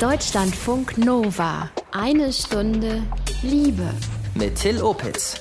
Deutschlandfunk 0.00 0.96
Nova. 0.96 1.70
Eine 1.90 2.32
Stunde 2.32 3.02
Liebe. 3.42 3.92
Mit 4.36 4.54
Till 4.54 4.80
Opitz. 4.80 5.40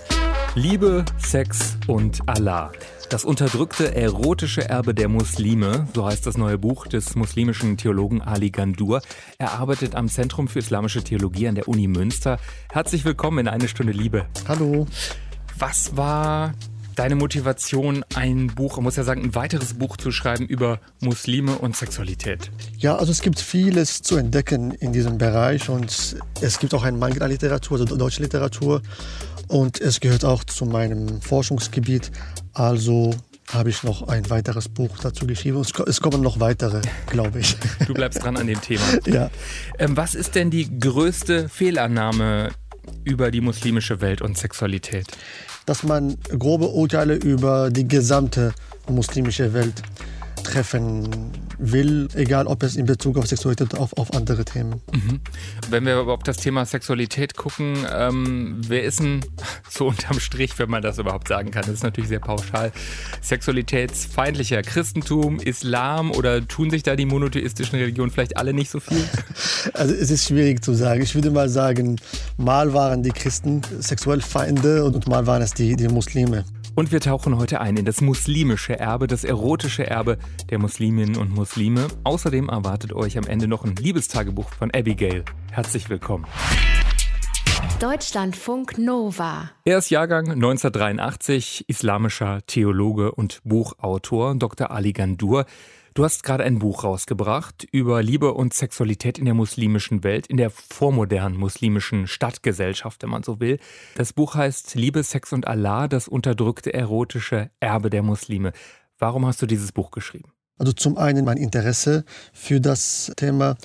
Liebe, 0.55 1.05
Sex 1.19 1.77
und 1.85 2.21
Allah. 2.25 2.71
Das 3.11 3.23
unterdrückte 3.23 3.93
erotische 3.93 4.67
Erbe 4.67 4.95
der 4.95 5.09
Muslime, 5.09 5.87
so 5.93 6.07
heißt 6.07 6.25
das 6.25 6.37
neue 6.37 6.57
Buch 6.57 6.87
des 6.87 7.13
muslimischen 7.13 7.77
Theologen 7.77 8.23
Ali 8.23 8.49
Gandur. 8.49 9.03
Er 9.37 9.51
arbeitet 9.51 9.93
am 9.93 10.09
Zentrum 10.09 10.47
für 10.47 10.57
Islamische 10.57 11.03
Theologie 11.03 11.47
an 11.47 11.53
der 11.53 11.67
Uni 11.67 11.87
Münster. 11.87 12.39
Herzlich 12.71 13.05
willkommen 13.05 13.37
in 13.37 13.47
eine 13.49 13.67
Stunde 13.67 13.93
Liebe. 13.93 14.25
Hallo. 14.47 14.87
Was 15.59 15.95
war 15.95 16.53
deine 16.97 17.15
Motivation, 17.15 18.03
ein 18.15 18.47
Buch, 18.47 18.77
man 18.77 18.83
muss 18.83 18.95
ja 18.95 19.03
sagen, 19.03 19.23
ein 19.23 19.35
weiteres 19.35 19.75
Buch 19.75 19.97
zu 19.97 20.11
schreiben 20.11 20.45
über 20.45 20.79
Muslime 20.99 21.57
und 21.57 21.75
Sexualität? 21.75 22.51
Ja, 22.77 22.95
also 22.95 23.11
es 23.11 23.21
gibt 23.21 23.39
vieles 23.39 24.01
zu 24.01 24.17
entdecken 24.17 24.71
in 24.71 24.93
diesem 24.93 25.17
Bereich 25.17 25.69
und 25.69 26.17
es 26.41 26.59
gibt 26.59 26.73
auch 26.73 26.83
einen 26.83 26.97
Mangel 26.99 27.21
an 27.21 27.29
Literatur, 27.29 27.79
also 27.79 27.95
deutsche 27.95 28.23
Literatur. 28.23 28.81
Und 29.47 29.79
es 29.79 29.99
gehört 29.99 30.25
auch 30.25 30.43
zu 30.43 30.65
meinem 30.65 31.21
Forschungsgebiet. 31.21 32.11
Also 32.53 33.15
habe 33.49 33.69
ich 33.69 33.83
noch 33.83 34.07
ein 34.07 34.29
weiteres 34.29 34.67
Buch 34.67 34.97
dazu 35.01 35.25
geschrieben. 35.25 35.61
Es 35.61 36.01
kommen 36.01 36.21
noch 36.21 36.39
weitere, 36.39 36.81
glaube 37.07 37.39
ich. 37.39 37.55
Du 37.87 37.93
bleibst 37.93 38.23
dran 38.23 38.35
an 38.37 38.47
dem 38.47 38.59
Thema. 38.59 38.83
Ja. 39.05 39.29
Ähm, 39.77 39.95
was 39.95 40.15
ist 40.15 40.35
denn 40.35 40.49
die 40.49 40.79
größte 40.79 41.47
Fehlannahme 41.47 42.49
über 43.03 43.31
die 43.31 43.41
muslimische 43.41 44.01
Welt 44.01 44.21
und 44.21 44.37
Sexualität? 44.37 45.07
Dass 45.67 45.83
man 45.83 46.17
grobe 46.39 46.69
Urteile 46.69 47.13
über 47.15 47.69
die 47.69 47.87
gesamte 47.87 48.53
muslimische 48.89 49.53
Welt 49.53 49.83
treffen 50.47 51.31
will, 51.57 52.07
egal 52.13 52.47
ob 52.47 52.63
es 52.63 52.75
in 52.75 52.85
Bezug 52.85 53.17
auf 53.17 53.27
Sexualität 53.27 53.73
oder 53.73 53.81
auf, 53.81 53.93
auf 53.97 54.13
andere 54.13 54.45
Themen. 54.45 54.81
Mhm. 54.93 55.19
Wenn 55.69 55.85
wir 55.85 55.97
auf 56.07 56.23
das 56.23 56.37
Thema 56.37 56.65
Sexualität 56.65 57.35
gucken, 57.35 57.85
ähm, 57.91 58.61
wer 58.67 58.83
ist 58.83 58.99
denn 58.99 59.21
so 59.69 59.87
unterm 59.87 60.19
Strich, 60.19 60.57
wenn 60.59 60.69
man 60.69 60.81
das 60.81 60.99
überhaupt 60.99 61.27
sagen 61.27 61.51
kann? 61.51 61.63
Das 61.63 61.73
ist 61.73 61.83
natürlich 61.83 62.09
sehr 62.09 62.19
pauschal. 62.19 62.71
Sexualitätsfeindlicher 63.21 64.61
Christentum, 64.61 65.39
Islam 65.39 66.11
oder 66.11 66.47
tun 66.47 66.69
sich 66.69 66.83
da 66.83 66.95
die 66.95 67.05
monotheistischen 67.05 67.77
Religionen 67.77 68.11
vielleicht 68.11 68.37
alle 68.37 68.53
nicht 68.53 68.69
so 68.69 68.79
viel? 68.79 69.03
Also 69.73 69.93
es 69.93 70.09
ist 70.09 70.27
schwierig 70.27 70.63
zu 70.63 70.73
sagen. 70.73 71.01
Ich 71.01 71.13
würde 71.13 71.29
mal 71.29 71.49
sagen, 71.49 71.97
mal 72.37 72.73
waren 72.73 73.03
die 73.03 73.11
Christen 73.11 73.61
sexuell 73.79 74.21
Feinde 74.21 74.85
und 74.85 75.07
mal 75.07 75.27
waren 75.27 75.41
es 75.41 75.53
die, 75.53 75.75
die 75.75 75.87
Muslime. 75.87 76.45
Und 76.77 76.91
wir 76.91 77.01
tauchen 77.01 77.39
heute 77.39 77.59
ein 77.59 77.75
in 77.75 77.85
das 77.85 78.01
muslimische 78.01 78.77
Erbe, 78.77 79.07
das 79.07 79.23
erotische 79.23 79.87
Erbe 79.87 80.19
der 80.51 80.59
Musliminnen 80.59 81.17
und 81.17 81.31
Muslime. 81.31 81.87
Außerdem 82.03 82.49
erwartet 82.49 82.93
euch 82.93 83.17
am 83.17 83.25
Ende 83.25 83.47
noch 83.47 83.65
ein 83.65 83.75
Liebestagebuch 83.75 84.51
von 84.51 84.69
Abigail. 84.69 85.25
Herzlich 85.51 85.89
willkommen. 85.89 86.27
Deutschlandfunk 87.79 88.77
Nova. 88.77 89.49
Er 89.65 89.79
ist 89.79 89.89
Jahrgang 89.89 90.29
1983, 90.29 91.65
islamischer 91.67 92.45
Theologe 92.45 93.11
und 93.11 93.41
Buchautor 93.43 94.35
Dr. 94.35 94.69
Ali 94.69 94.93
Gandur. 94.93 95.47
Du 95.97 96.03
hast 96.03 96.23
gerade 96.23 96.43
ein 96.43 96.59
Buch 96.59 96.83
rausgebracht 96.83 97.67
über 97.71 98.03
Liebe 98.03 98.35
und 98.35 98.53
Sexualität 98.53 99.17
in 99.17 99.25
der 99.25 99.33
muslimischen 99.33 100.03
Welt, 100.03 100.27
in 100.27 100.37
der 100.37 100.51
vormodernen 100.51 101.35
muslimischen 101.35 102.05
Stadtgesellschaft, 102.05 103.01
wenn 103.01 103.09
man 103.09 103.23
so 103.23 103.39
will. 103.39 103.57
Das 103.95 104.13
Buch 104.13 104.35
heißt 104.35 104.75
Liebe, 104.75 105.01
Sex 105.01 105.33
und 105.33 105.47
Allah, 105.47 105.87
das 105.87 106.07
unterdrückte 106.07 106.71
erotische 106.71 107.49
Erbe 107.59 107.89
der 107.89 108.03
Muslime. 108.03 108.51
Warum 108.99 109.25
hast 109.25 109.41
du 109.41 109.47
dieses 109.47 109.71
Buch 109.71 109.89
geschrieben? 109.89 110.31
Also 110.59 110.71
zum 110.71 110.99
einen 110.99 111.25
mein 111.25 111.37
Interesse 111.37 112.05
für 112.31 112.61
das 112.61 113.11
Thema. 113.17 113.57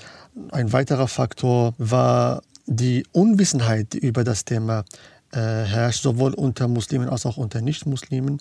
Ein 0.52 0.72
weiterer 0.72 1.08
Faktor 1.08 1.74
war 1.76 2.40
die 2.64 3.04
Unwissenheit, 3.12 3.92
über 3.92 4.24
das 4.24 4.46
Thema 4.46 4.86
äh, 5.32 5.38
herrscht, 5.38 6.02
sowohl 6.02 6.32
unter 6.32 6.66
Muslimen 6.66 7.10
als 7.10 7.26
auch 7.26 7.36
unter 7.36 7.60
Nichtmuslimen. 7.60 8.40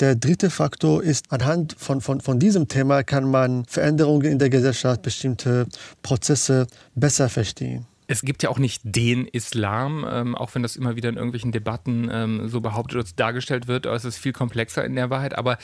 Der 0.00 0.14
dritte 0.14 0.50
Faktor 0.50 1.02
ist, 1.02 1.32
anhand 1.32 1.74
von, 1.78 2.02
von, 2.02 2.20
von 2.20 2.38
diesem 2.38 2.68
Thema 2.68 3.02
kann 3.02 3.30
man 3.30 3.64
Veränderungen 3.64 4.30
in 4.30 4.38
der 4.38 4.50
Gesellschaft, 4.50 5.00
bestimmte 5.00 5.66
Prozesse 6.02 6.66
besser 6.94 7.30
verstehen. 7.30 7.86
Es 8.06 8.20
gibt 8.20 8.42
ja 8.42 8.50
auch 8.50 8.58
nicht 8.58 8.82
den 8.84 9.26
Islam, 9.26 10.06
ähm, 10.08 10.34
auch 10.34 10.54
wenn 10.54 10.62
das 10.62 10.76
immer 10.76 10.96
wieder 10.96 11.08
in 11.08 11.16
irgendwelchen 11.16 11.50
Debatten 11.50 12.08
ähm, 12.12 12.48
so 12.48 12.60
behauptet 12.60 12.98
oder 12.98 13.08
dargestellt 13.16 13.68
wird. 13.68 13.86
Aber 13.86 13.96
es 13.96 14.04
ist 14.04 14.18
viel 14.18 14.32
komplexer 14.32 14.84
in 14.84 14.94
der 14.94 15.10
Wahrheit. 15.10 15.36
Aber 15.36 15.58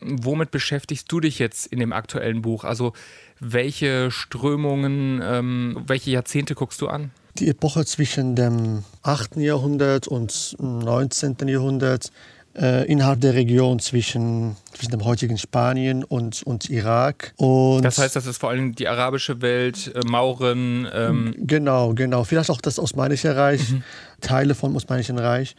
womit 0.00 0.52
beschäftigst 0.52 1.10
du 1.10 1.20
dich 1.20 1.38
jetzt 1.38 1.66
in 1.66 1.80
dem 1.80 1.92
aktuellen 1.92 2.42
Buch? 2.42 2.64
Also 2.64 2.92
welche 3.40 4.10
Strömungen, 4.10 5.20
ähm, 5.22 5.82
welche 5.86 6.12
Jahrzehnte 6.12 6.54
guckst 6.54 6.80
du 6.80 6.86
an? 6.86 7.10
Die 7.38 7.48
Epoche 7.48 7.84
zwischen 7.84 8.34
dem 8.36 8.84
8. 9.02 9.36
Jahrhundert 9.36 10.08
und 10.08 10.56
19. 10.58 11.36
Jahrhundert 11.46 12.10
äh, 12.56 12.84
innerhalb 12.86 13.20
der 13.20 13.34
Region 13.34 13.78
zwischen, 13.78 14.56
zwischen 14.72 14.90
dem 14.90 15.04
heutigen 15.04 15.38
Spanien 15.38 16.04
und, 16.04 16.42
und 16.42 16.70
Irak. 16.70 17.34
Und 17.36 17.82
das 17.82 17.98
heißt, 17.98 18.16
das 18.16 18.26
ist 18.26 18.38
vor 18.38 18.50
allem 18.50 18.74
die 18.74 18.88
arabische 18.88 19.42
Welt, 19.42 19.92
äh, 19.94 20.00
Mauren. 20.06 20.88
Ähm 20.92 21.34
genau, 21.38 21.94
genau. 21.94 22.24
Vielleicht 22.24 22.50
auch 22.50 22.60
das 22.60 22.78
Osmanische 22.78 23.36
Reich, 23.36 23.70
mhm. 23.70 23.82
Teile 24.20 24.54
vom 24.54 24.74
Osmanischen 24.76 25.18
Reich. 25.18 25.54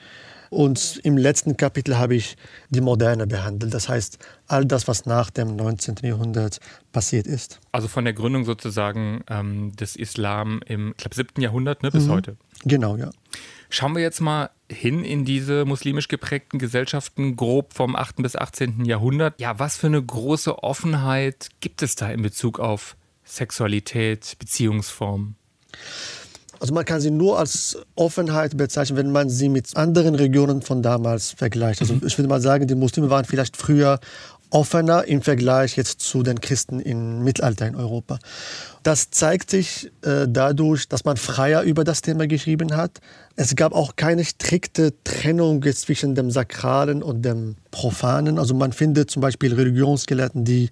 Und 0.49 0.99
im 1.03 1.17
letzten 1.17 1.57
Kapitel 1.57 1.97
habe 1.97 2.15
ich 2.15 2.37
die 2.69 2.81
Moderne 2.81 3.27
behandelt. 3.27 3.73
Das 3.73 3.89
heißt, 3.89 4.17
all 4.47 4.65
das, 4.65 4.87
was 4.87 5.05
nach 5.05 5.29
dem 5.29 5.55
19. 5.55 5.97
Jahrhundert 6.03 6.59
passiert 6.91 7.27
ist. 7.27 7.59
Also 7.71 7.87
von 7.87 8.05
der 8.05 8.13
Gründung 8.13 8.45
sozusagen 8.45 9.23
ähm, 9.29 9.75
des 9.75 9.95
Islam 9.95 10.61
im, 10.65 10.91
ich 10.91 10.97
glaube, 10.97 11.15
7. 11.15 11.41
Jahrhundert 11.41 11.83
ne, 11.83 11.91
bis 11.91 12.05
mhm. 12.05 12.11
heute. 12.11 12.37
Genau, 12.63 12.95
ja. 12.95 13.09
Schauen 13.69 13.93
wir 13.95 14.01
jetzt 14.01 14.21
mal 14.21 14.49
hin 14.71 15.03
in 15.03 15.25
diese 15.25 15.65
muslimisch 15.65 16.07
geprägten 16.07 16.59
Gesellschaften, 16.59 17.35
grob 17.35 17.73
vom 17.73 17.95
8. 17.95 18.17
bis 18.17 18.35
18. 18.35 18.85
Jahrhundert. 18.85 19.39
Ja, 19.39 19.59
was 19.59 19.77
für 19.77 19.87
eine 19.87 20.03
große 20.03 20.63
Offenheit 20.63 21.49
gibt 21.59 21.81
es 21.81 21.95
da 21.95 22.09
in 22.09 22.21
Bezug 22.21 22.59
auf 22.59 22.95
Sexualität, 23.23 24.35
Beziehungsformen? 24.39 25.35
Also 26.59 26.73
man 26.73 26.85
kann 26.85 27.01
sie 27.01 27.11
nur 27.11 27.37
als 27.37 27.77
Offenheit 27.95 28.57
bezeichnen, 28.57 28.97
wenn 28.97 29.11
man 29.11 29.29
sie 29.29 29.47
mit 29.47 29.75
anderen 29.77 30.15
Regionen 30.15 30.61
von 30.61 30.81
damals 30.81 31.31
vergleicht. 31.31 31.81
Also 31.81 31.99
ich 32.03 32.17
würde 32.17 32.29
mal 32.29 32.41
sagen, 32.41 32.67
die 32.67 32.75
Muslime 32.75 33.09
waren 33.09 33.25
vielleicht 33.25 33.57
früher 33.57 33.99
offener 34.49 35.05
im 35.05 35.21
Vergleich 35.21 35.75
jetzt 35.75 35.99
zu 36.01 36.23
den 36.23 36.41
Christen 36.41 36.79
im 36.79 37.23
Mittelalter 37.23 37.67
in 37.67 37.75
Europa. 37.75 38.19
Das 38.83 39.09
zeigt 39.09 39.51
sich 39.51 39.91
äh, 40.03 40.27
dadurch, 40.29 40.87
dass 40.87 41.03
man 41.03 41.17
freier 41.17 41.63
über 41.63 41.83
das 41.83 42.01
Thema 42.01 42.27
geschrieben 42.27 42.77
hat. 42.77 43.01
Es 43.35 43.55
gab 43.55 43.73
auch 43.73 43.97
keine 43.97 44.23
strikte 44.23 44.93
Trennung 45.03 45.61
zwischen 45.73 46.15
dem 46.15 46.31
Sakralen 46.31 47.03
und 47.03 47.23
dem 47.23 47.57
Profanen. 47.71 48.39
Also 48.39 48.55
man 48.55 48.71
findet 48.71 49.11
zum 49.11 49.21
Beispiel 49.21 49.53
Religionsgelehrten, 49.53 50.45
die 50.45 50.69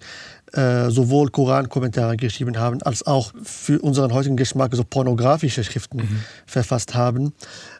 äh, 0.52 0.90
sowohl 0.90 1.30
Koran-Kommentare 1.30 2.16
geschrieben 2.16 2.58
haben, 2.58 2.80
als 2.82 3.06
auch 3.06 3.32
für 3.42 3.80
unseren 3.80 4.12
heutigen 4.12 4.36
Geschmack 4.36 4.74
so 4.74 4.84
pornografische 4.84 5.62
Schriften 5.62 5.98
mhm. 5.98 6.20
verfasst 6.46 6.94
haben. 6.94 7.34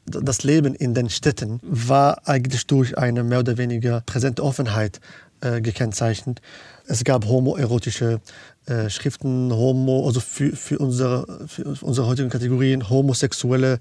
Das 0.05 0.43
Leben 0.43 0.75
in 0.75 0.93
den 0.93 1.09
Städten 1.09 1.61
war 1.63 2.29
eigentlich 2.29 2.67
durch 2.67 2.99
eine 2.99 3.25
mehr 3.25 3.41
oder 3.41 3.57
weniger 3.57 4.03
präsente 4.05 4.45
Offenheit 4.45 5.01
äh, 5.41 5.61
gekennzeichnet. 5.61 6.41
Es 6.87 7.05
gab 7.05 7.27
homoerotische 7.27 8.21
äh, 8.67 8.91
Schriften, 8.91 9.53
Homo, 9.53 10.07
also 10.07 10.21
für, 10.21 10.55
für, 10.55 10.79
unsere, 10.79 11.47
für 11.47 11.65
unsere 11.81 12.07
heutigen 12.07 12.31
Kategorien 12.31 12.89
homosexuelle 12.89 13.79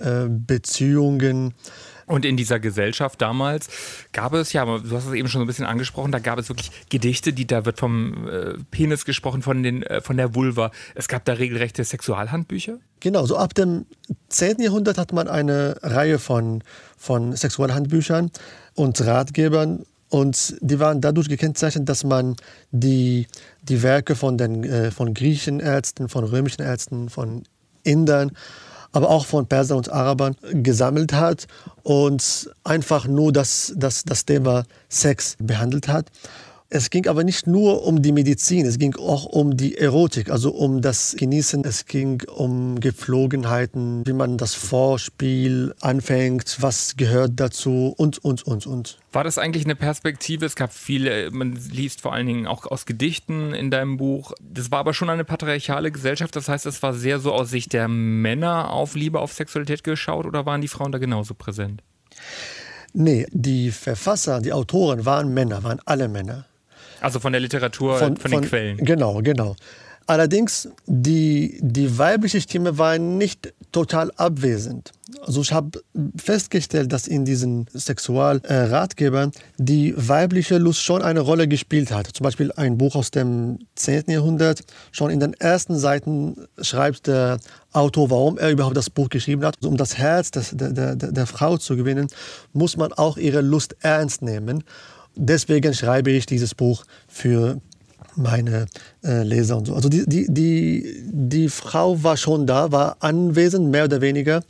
äh, 0.00 0.26
Beziehungen. 0.28 1.54
Und 2.06 2.24
in 2.24 2.36
dieser 2.36 2.58
Gesellschaft 2.58 3.22
damals 3.22 3.68
gab 4.12 4.34
es, 4.34 4.52
ja, 4.52 4.64
du 4.64 4.96
hast 4.96 5.06
es 5.06 5.12
eben 5.12 5.28
schon 5.28 5.40
so 5.40 5.44
ein 5.44 5.46
bisschen 5.46 5.66
angesprochen, 5.66 6.12
da 6.12 6.18
gab 6.18 6.38
es 6.38 6.48
wirklich 6.48 6.70
Gedichte, 6.88 7.32
die 7.32 7.46
da 7.46 7.64
wird 7.64 7.78
vom 7.78 8.28
äh, 8.28 8.54
Penis 8.70 9.04
gesprochen, 9.04 9.42
von, 9.42 9.62
den, 9.62 9.82
äh, 9.84 10.00
von 10.00 10.16
der 10.16 10.34
Vulva. 10.34 10.72
Es 10.94 11.08
gab 11.08 11.24
da 11.24 11.34
regelrechte 11.34 11.84
Sexualhandbücher? 11.84 12.78
Genau, 13.00 13.24
so 13.24 13.36
ab 13.36 13.54
dem 13.54 13.86
10. 14.28 14.60
Jahrhundert 14.60 14.98
hat 14.98 15.12
man 15.12 15.28
eine 15.28 15.76
Reihe 15.82 16.18
von, 16.18 16.62
von 16.96 17.34
Sexualhandbüchern 17.36 18.30
und 18.74 19.00
Ratgebern 19.00 19.84
und 20.12 20.56
die 20.60 20.78
waren 20.78 21.00
dadurch 21.00 21.30
gekennzeichnet, 21.30 21.88
dass 21.88 22.04
man 22.04 22.36
die, 22.70 23.26
die 23.62 23.82
Werke 23.82 24.14
von, 24.14 24.36
den, 24.36 24.62
äh, 24.62 24.90
von 24.90 25.14
griechischen 25.14 25.58
Ärzten, 25.58 26.10
von 26.10 26.24
römischen 26.24 26.60
Ärzten, 26.60 27.08
von 27.08 27.44
Indern, 27.82 28.32
aber 28.92 29.08
auch 29.08 29.24
von 29.24 29.46
Persern 29.46 29.78
und 29.78 29.90
Arabern 29.90 30.36
gesammelt 30.52 31.14
hat 31.14 31.46
und 31.82 32.50
einfach 32.62 33.06
nur 33.06 33.32
das, 33.32 33.72
das, 33.74 34.04
das 34.04 34.26
Thema 34.26 34.64
Sex 34.90 35.38
behandelt 35.38 35.88
hat. 35.88 36.10
Es 36.74 36.88
ging 36.88 37.06
aber 37.06 37.22
nicht 37.22 37.46
nur 37.46 37.84
um 37.84 38.00
die 38.00 38.12
Medizin, 38.12 38.64
es 38.64 38.78
ging 38.78 38.96
auch 38.96 39.26
um 39.26 39.58
die 39.58 39.76
Erotik, 39.76 40.30
also 40.30 40.52
um 40.52 40.80
das 40.80 41.14
Genießen. 41.18 41.66
Es 41.66 41.84
ging 41.84 42.22
um 42.34 42.80
Gepflogenheiten, 42.80 44.06
wie 44.06 44.14
man 44.14 44.38
das 44.38 44.54
Vorspiel 44.54 45.74
anfängt, 45.82 46.56
was 46.60 46.96
gehört 46.96 47.32
dazu 47.34 47.92
und, 47.98 48.24
und, 48.24 48.46
und, 48.46 48.66
und. 48.66 48.98
War 49.12 49.22
das 49.22 49.36
eigentlich 49.36 49.66
eine 49.66 49.76
Perspektive? 49.76 50.46
Es 50.46 50.56
gab 50.56 50.72
viele, 50.72 51.30
man 51.30 51.58
liest 51.70 52.00
vor 52.00 52.14
allen 52.14 52.26
Dingen 52.26 52.46
auch 52.46 52.64
aus 52.64 52.86
Gedichten 52.86 53.52
in 53.52 53.70
deinem 53.70 53.98
Buch. 53.98 54.32
Das 54.40 54.70
war 54.70 54.78
aber 54.78 54.94
schon 54.94 55.10
eine 55.10 55.24
patriarchale 55.24 55.92
Gesellschaft. 55.92 56.34
Das 56.36 56.48
heißt, 56.48 56.64
es 56.64 56.82
war 56.82 56.94
sehr 56.94 57.18
so 57.18 57.34
aus 57.34 57.50
Sicht 57.50 57.74
der 57.74 57.86
Männer 57.86 58.70
auf 58.70 58.94
Liebe, 58.94 59.20
auf 59.20 59.34
Sexualität 59.34 59.84
geschaut 59.84 60.24
oder 60.24 60.46
waren 60.46 60.62
die 60.62 60.68
Frauen 60.68 60.90
da 60.90 60.96
genauso 60.96 61.34
präsent? 61.34 61.82
Nee, 62.94 63.26
die 63.30 63.72
Verfasser, 63.72 64.40
die 64.40 64.54
Autoren 64.54 65.04
waren 65.04 65.34
Männer, 65.34 65.62
waren 65.64 65.80
alle 65.84 66.08
Männer. 66.08 66.46
Also 67.02 67.20
von 67.20 67.32
der 67.32 67.40
Literatur, 67.40 67.98
von, 67.98 68.16
von, 68.16 68.30
von 68.30 68.40
den 68.42 68.48
Quellen. 68.48 68.76
Genau, 68.78 69.20
genau. 69.22 69.56
Allerdings, 70.06 70.68
die, 70.86 71.58
die 71.62 71.96
weibliche 71.96 72.40
Stimme 72.40 72.76
war 72.76 72.98
nicht 72.98 73.52
total 73.70 74.10
abwesend. 74.16 74.92
Also 75.24 75.42
ich 75.42 75.52
habe 75.52 75.80
festgestellt, 76.16 76.92
dass 76.92 77.06
in 77.06 77.24
diesen 77.24 77.66
Sexualratgebern 77.72 79.30
die 79.58 79.94
weibliche 79.96 80.58
Lust 80.58 80.82
schon 80.82 81.02
eine 81.02 81.20
Rolle 81.20 81.46
gespielt 81.46 81.92
hat. 81.92 82.08
Zum 82.08 82.24
Beispiel 82.24 82.50
ein 82.52 82.78
Buch 82.78 82.96
aus 82.96 83.10
dem 83.10 83.58
10. 83.76 84.04
Jahrhundert. 84.08 84.64
Schon 84.90 85.10
in 85.10 85.20
den 85.20 85.34
ersten 85.34 85.78
Seiten 85.78 86.36
schreibt 86.60 87.06
der 87.06 87.38
Autor, 87.72 88.10
warum 88.10 88.38
er 88.38 88.50
überhaupt 88.50 88.76
das 88.76 88.90
Buch 88.90 89.08
geschrieben 89.08 89.44
hat. 89.44 89.64
Um 89.64 89.76
das 89.76 89.96
Herz 89.98 90.30
des, 90.30 90.50
der, 90.52 90.72
der, 90.72 90.96
der 90.96 91.26
Frau 91.26 91.58
zu 91.58 91.76
gewinnen, 91.76 92.08
muss 92.52 92.76
man 92.76 92.92
auch 92.92 93.16
ihre 93.16 93.40
Lust 93.40 93.76
ernst 93.80 94.22
nehmen. 94.22 94.64
Deswegen 95.14 95.74
schreibe 95.74 96.10
ich 96.10 96.26
dieses 96.26 96.54
Buch 96.54 96.84
für 97.08 97.60
meine 98.16 98.66
äh, 99.04 99.22
Leser 99.22 99.56
und 99.56 99.66
so. 99.66 99.74
Also 99.74 99.88
die, 99.88 100.04
die, 100.06 100.26
die, 100.28 101.02
die 101.04 101.48
Frau 101.48 102.02
war 102.02 102.16
schon 102.16 102.46
da, 102.46 102.72
war 102.72 102.96
anwesend, 103.00 103.70
mehr 103.70 103.84
oder 103.84 104.00
weniger. 104.00 104.42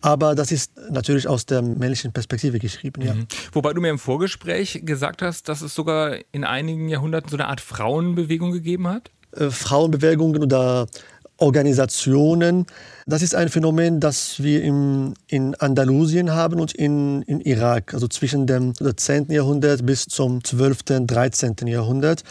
Aber 0.00 0.34
das 0.34 0.52
ist 0.52 0.72
natürlich 0.90 1.26
aus 1.26 1.46
der 1.46 1.62
männlichen 1.62 2.12
Perspektive 2.12 2.58
geschrieben, 2.58 3.00
ja. 3.00 3.14
Mhm. 3.14 3.26
Wobei 3.52 3.72
du 3.72 3.80
mir 3.80 3.88
im 3.88 3.98
Vorgespräch 3.98 4.82
gesagt 4.84 5.22
hast, 5.22 5.48
dass 5.48 5.62
es 5.62 5.74
sogar 5.74 6.18
in 6.30 6.44
einigen 6.44 6.88
Jahrhunderten 6.88 7.30
so 7.30 7.36
eine 7.36 7.48
Art 7.48 7.62
Frauenbewegung 7.62 8.52
gegeben 8.52 8.86
hat? 8.86 9.10
Äh, 9.32 9.50
Frauenbewegungen 9.50 10.42
oder 10.42 10.86
Organisationen. 11.38 12.66
Das 13.06 13.22
ist 13.22 13.34
ein 13.34 13.48
Phänomen, 13.48 14.00
das 14.00 14.42
wir 14.42 14.62
im, 14.62 15.14
in 15.26 15.54
Andalusien 15.56 16.32
haben 16.32 16.60
und 16.60 16.72
in, 16.72 17.22
in 17.22 17.40
Irak, 17.40 17.92
also 17.92 18.08
zwischen 18.08 18.46
dem 18.46 18.72
10. 18.74 19.30
Jahrhundert 19.30 19.84
bis 19.84 20.06
zum 20.06 20.42
12., 20.42 21.06
13. 21.06 21.54
Jahrhundert. 21.66 22.22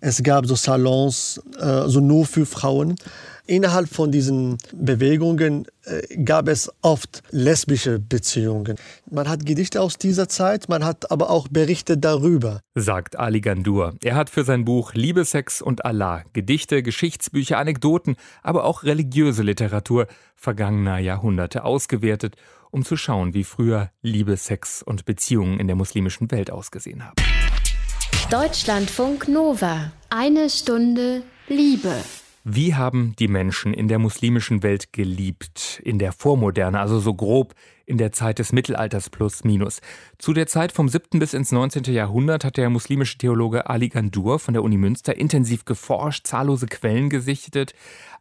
Es 0.00 0.22
gab 0.22 0.46
so 0.46 0.54
Salons, 0.54 1.40
äh, 1.58 1.88
so 1.88 2.00
nur 2.00 2.26
für 2.26 2.46
Frauen. 2.46 2.96
Innerhalb 3.50 3.88
von 3.88 4.12
diesen 4.12 4.58
Bewegungen 4.72 5.66
äh, 5.82 6.22
gab 6.22 6.46
es 6.46 6.70
oft 6.82 7.24
lesbische 7.32 7.98
Beziehungen. 7.98 8.76
Man 9.10 9.28
hat 9.28 9.44
Gedichte 9.44 9.82
aus 9.82 9.98
dieser 9.98 10.28
Zeit, 10.28 10.68
man 10.68 10.84
hat 10.84 11.10
aber 11.10 11.30
auch 11.30 11.48
Berichte 11.48 11.98
darüber. 11.98 12.60
Sagt 12.76 13.18
Ali 13.18 13.40
Gandur. 13.40 13.96
Er 14.04 14.14
hat 14.14 14.30
für 14.30 14.44
sein 14.44 14.64
Buch 14.64 14.94
Liebe, 14.94 15.24
Sex 15.24 15.62
und 15.62 15.84
Allah 15.84 16.22
Gedichte, 16.32 16.84
Geschichtsbücher, 16.84 17.58
Anekdoten, 17.58 18.14
aber 18.44 18.62
auch 18.62 18.84
religiöse 18.84 19.42
Literatur 19.42 20.06
vergangener 20.36 20.98
Jahrhunderte 20.98 21.64
ausgewertet, 21.64 22.36
um 22.70 22.84
zu 22.84 22.96
schauen, 22.96 23.34
wie 23.34 23.42
früher 23.42 23.90
Liebe, 24.00 24.36
Sex 24.36 24.80
und 24.80 25.06
Beziehungen 25.06 25.58
in 25.58 25.66
der 25.66 25.74
muslimischen 25.74 26.30
Welt 26.30 26.52
ausgesehen 26.52 27.04
haben. 27.04 27.16
Deutschlandfunk 28.30 29.26
Nova. 29.26 29.90
Eine 30.08 30.48
Stunde 30.50 31.24
Liebe. 31.48 31.96
Wie 32.44 32.74
haben 32.74 33.14
die 33.18 33.28
Menschen 33.28 33.74
in 33.74 33.88
der 33.88 33.98
muslimischen 33.98 34.62
Welt 34.62 34.94
geliebt, 34.94 35.80
in 35.84 35.98
der 35.98 36.12
Vormoderne, 36.12 36.80
also 36.80 36.98
so 36.98 37.12
grob 37.12 37.54
in 37.84 37.98
der 37.98 38.12
Zeit 38.12 38.38
des 38.38 38.52
Mittelalters 38.52 39.10
plus 39.10 39.44
minus? 39.44 39.80
Zu 40.16 40.32
der 40.32 40.46
Zeit 40.46 40.72
vom 40.72 40.88
7. 40.88 41.18
bis 41.18 41.34
ins 41.34 41.52
19. 41.52 41.84
Jahrhundert 41.92 42.44
hat 42.44 42.56
der 42.56 42.70
muslimische 42.70 43.18
Theologe 43.18 43.68
Ali 43.68 43.90
Gandur 43.90 44.38
von 44.38 44.54
der 44.54 44.62
Uni 44.62 44.78
Münster 44.78 45.18
intensiv 45.18 45.66
geforscht, 45.66 46.26
zahllose 46.26 46.66
Quellen 46.66 47.10
gesichtet. 47.10 47.74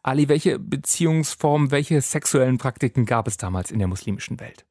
Ali, 0.03 0.27
welche 0.27 0.59
Beziehungsformen, 0.59 1.71
welche 1.71 2.01
sexuellen 2.01 2.57
Praktiken 2.57 3.05
gab 3.05 3.25
es 3.25 3.37
damals 3.37 3.71
in 3.71 3.79
der 3.79 3.87
muslimischen 3.87 4.37
Welt? 4.41 4.65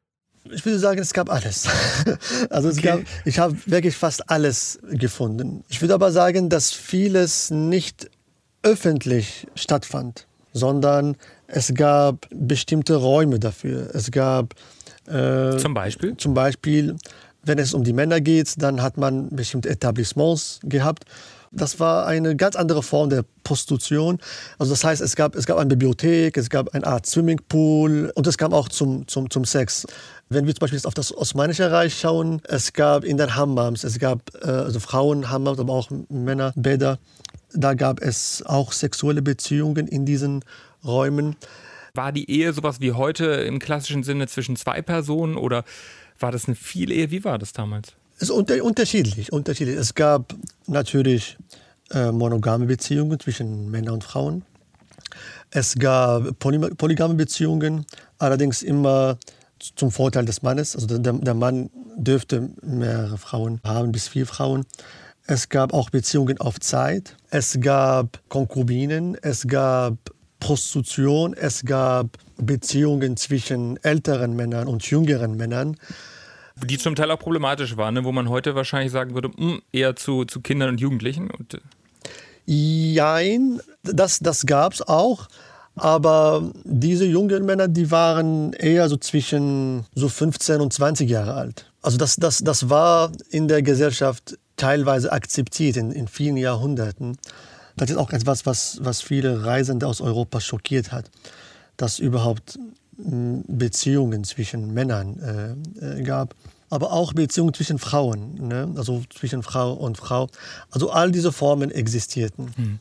Ich 0.50 0.64
würde 0.64 0.78
sagen, 0.78 1.00
es 1.00 1.12
gab 1.14 1.30
alles. 1.30 1.68
Also 2.50 2.68
es 2.68 2.78
okay. 2.78 2.86
gab, 2.88 3.00
ich 3.24 3.38
habe 3.38 3.56
wirklich 3.66 3.96
fast 3.96 4.30
alles 4.30 4.78
gefunden. 4.90 5.64
Ich 5.68 5.80
würde 5.80 5.94
aber 5.94 6.12
sagen, 6.12 6.48
dass 6.48 6.72
vieles 6.72 7.50
nicht 7.50 8.10
öffentlich 8.68 9.46
stattfand, 9.54 10.26
sondern 10.52 11.16
es 11.46 11.72
gab 11.72 12.26
bestimmte 12.30 12.96
Räume 12.96 13.38
dafür. 13.38 13.88
Es 13.94 14.10
gab 14.10 14.54
äh, 15.06 15.56
zum 15.56 15.72
Beispiel, 15.72 16.16
zum 16.18 16.34
Beispiel, 16.34 16.96
wenn 17.44 17.58
es 17.58 17.72
um 17.72 17.82
die 17.82 17.94
Männer 17.94 18.20
geht, 18.20 18.60
dann 18.62 18.82
hat 18.82 18.98
man 18.98 19.30
bestimmte 19.30 19.70
Etablissements 19.70 20.60
gehabt. 20.64 21.04
Das 21.50 21.80
war 21.80 22.06
eine 22.06 22.36
ganz 22.36 22.56
andere 22.56 22.82
Form 22.82 23.08
der 23.08 23.24
Prostitution. 23.42 24.18
Also 24.58 24.74
das 24.74 24.84
heißt, 24.84 25.00
es 25.00 25.16
gab, 25.16 25.34
es 25.34 25.46
gab 25.46 25.56
eine 25.56 25.70
Bibliothek, 25.70 26.36
es 26.36 26.50
gab 26.50 26.74
eine 26.74 26.86
Art 26.86 27.06
Swimmingpool 27.06 28.12
und 28.14 28.26
es 28.26 28.36
kam 28.36 28.52
auch 28.52 28.68
zum, 28.68 29.08
zum, 29.08 29.30
zum 29.30 29.46
Sex. 29.46 29.86
Wenn 30.28 30.46
wir 30.46 30.54
zum 30.54 30.60
Beispiel 30.60 30.80
auf 30.84 30.92
das 30.92 31.16
Osmanische 31.16 31.70
Reich 31.70 31.98
schauen, 31.98 32.42
es 32.44 32.74
gab 32.74 33.02
in 33.02 33.16
den 33.16 33.34
Hammams, 33.34 33.82
es 33.82 33.98
gab 33.98 34.20
äh, 34.42 34.46
also 34.46 34.78
Frauen-Hammams, 34.78 35.58
aber 35.58 35.72
auch 35.72 35.88
Männerbäder. 36.10 36.98
Da 37.52 37.74
gab 37.74 38.00
es 38.00 38.42
auch 38.44 38.72
sexuelle 38.72 39.22
Beziehungen 39.22 39.88
in 39.88 40.04
diesen 40.04 40.44
Räumen. 40.84 41.36
War 41.94 42.12
die 42.12 42.30
Ehe 42.30 42.52
sowas 42.52 42.80
wie 42.80 42.92
heute 42.92 43.26
im 43.26 43.58
klassischen 43.58 44.02
Sinne 44.02 44.28
zwischen 44.28 44.56
zwei 44.56 44.82
Personen 44.82 45.36
oder 45.36 45.64
war 46.18 46.32
das 46.32 46.46
eine 46.46 46.54
Vielehe? 46.54 47.10
Wie 47.10 47.24
war 47.24 47.38
das 47.38 47.52
damals? 47.52 47.92
Es 48.16 48.24
ist 48.24 48.30
unter, 48.30 48.62
unterschiedlich, 48.62 49.32
unterschiedlich. 49.32 49.76
Es 49.76 49.94
gab 49.94 50.34
natürlich 50.66 51.36
äh, 51.90 52.10
monogame 52.10 52.66
Beziehungen 52.66 53.18
zwischen 53.20 53.70
Männern 53.70 53.94
und 53.94 54.04
Frauen. 54.04 54.42
Es 55.50 55.76
gab 55.76 56.38
polygame 56.38 57.14
Beziehungen, 57.14 57.86
allerdings 58.18 58.62
immer 58.62 59.18
zum 59.76 59.90
Vorteil 59.90 60.24
des 60.24 60.42
Mannes. 60.42 60.74
Also 60.74 60.98
der, 60.98 61.12
der 61.12 61.34
Mann 61.34 61.70
dürfte 61.96 62.50
mehrere 62.62 63.18
Frauen 63.18 63.60
haben, 63.64 63.92
bis 63.92 64.08
vier 64.08 64.26
Frauen. 64.26 64.66
Es 65.30 65.50
gab 65.50 65.74
auch 65.74 65.90
Beziehungen 65.90 66.40
auf 66.40 66.58
Zeit. 66.58 67.14
Es 67.28 67.60
gab 67.60 68.18
Konkubinen. 68.30 69.14
Es 69.20 69.46
gab 69.46 69.92
Prostitution. 70.40 71.34
Es 71.34 71.66
gab 71.66 72.16
Beziehungen 72.38 73.18
zwischen 73.18 73.76
älteren 73.84 74.36
Männern 74.36 74.68
und 74.68 74.90
jüngeren 74.90 75.36
Männern. 75.36 75.76
Die 76.64 76.78
zum 76.78 76.94
Teil 76.94 77.10
auch 77.10 77.18
problematisch 77.18 77.76
waren, 77.76 77.92
ne? 77.92 78.04
wo 78.04 78.12
man 78.12 78.30
heute 78.30 78.54
wahrscheinlich 78.54 78.90
sagen 78.90 79.12
würde, 79.12 79.28
mh, 79.28 79.36
hm, 79.36 79.62
eher 79.70 79.96
zu, 79.96 80.24
zu 80.24 80.40
Kindern 80.40 80.70
und 80.70 80.80
Jugendlichen. 80.80 81.30
Und, 81.30 81.54
äh 81.54 81.58
Jein, 82.46 83.60
das, 83.82 84.20
das 84.20 84.46
gab 84.46 84.72
es 84.72 84.80
auch. 84.80 85.28
Aber 85.76 86.50
diese 86.64 87.04
jungen 87.04 87.44
Männer, 87.44 87.68
die 87.68 87.90
waren 87.90 88.54
eher 88.54 88.88
so 88.88 88.96
zwischen 88.96 89.84
so 89.94 90.08
15 90.08 90.62
und 90.62 90.72
20 90.72 91.10
Jahre 91.10 91.34
alt. 91.34 91.70
Also 91.82 91.98
das, 91.98 92.16
das, 92.16 92.38
das 92.38 92.70
war 92.70 93.12
in 93.28 93.46
der 93.46 93.60
Gesellschaft 93.60 94.38
teilweise 94.58 95.10
akzeptiert 95.12 95.78
in, 95.78 95.90
in 95.90 96.08
vielen 96.08 96.36
Jahrhunderten. 96.36 97.16
Das 97.76 97.88
ist 97.88 97.96
auch 97.96 98.10
etwas, 98.10 98.44
was, 98.44 98.78
was 98.82 99.00
viele 99.00 99.44
Reisende 99.44 99.86
aus 99.86 100.02
Europa 100.02 100.40
schockiert 100.40 100.92
hat, 100.92 101.10
dass 101.76 101.98
überhaupt 101.98 102.58
hm, 102.96 103.44
Beziehungen 103.46 104.24
zwischen 104.24 104.74
Männern 104.74 105.58
äh, 105.80 106.00
äh, 106.00 106.02
gab 106.02 106.34
aber 106.70 106.92
auch 106.92 107.12
Beziehungen 107.12 107.54
zwischen 107.54 107.78
Frauen, 107.78 108.48
ne? 108.48 108.72
also 108.76 109.02
zwischen 109.10 109.42
Frau 109.42 109.72
und 109.72 109.96
Frau. 109.96 110.28
Also 110.70 110.90
all 110.90 111.10
diese 111.10 111.32
Formen 111.32 111.70
existierten. 111.70 112.50
Hm. 112.56 112.78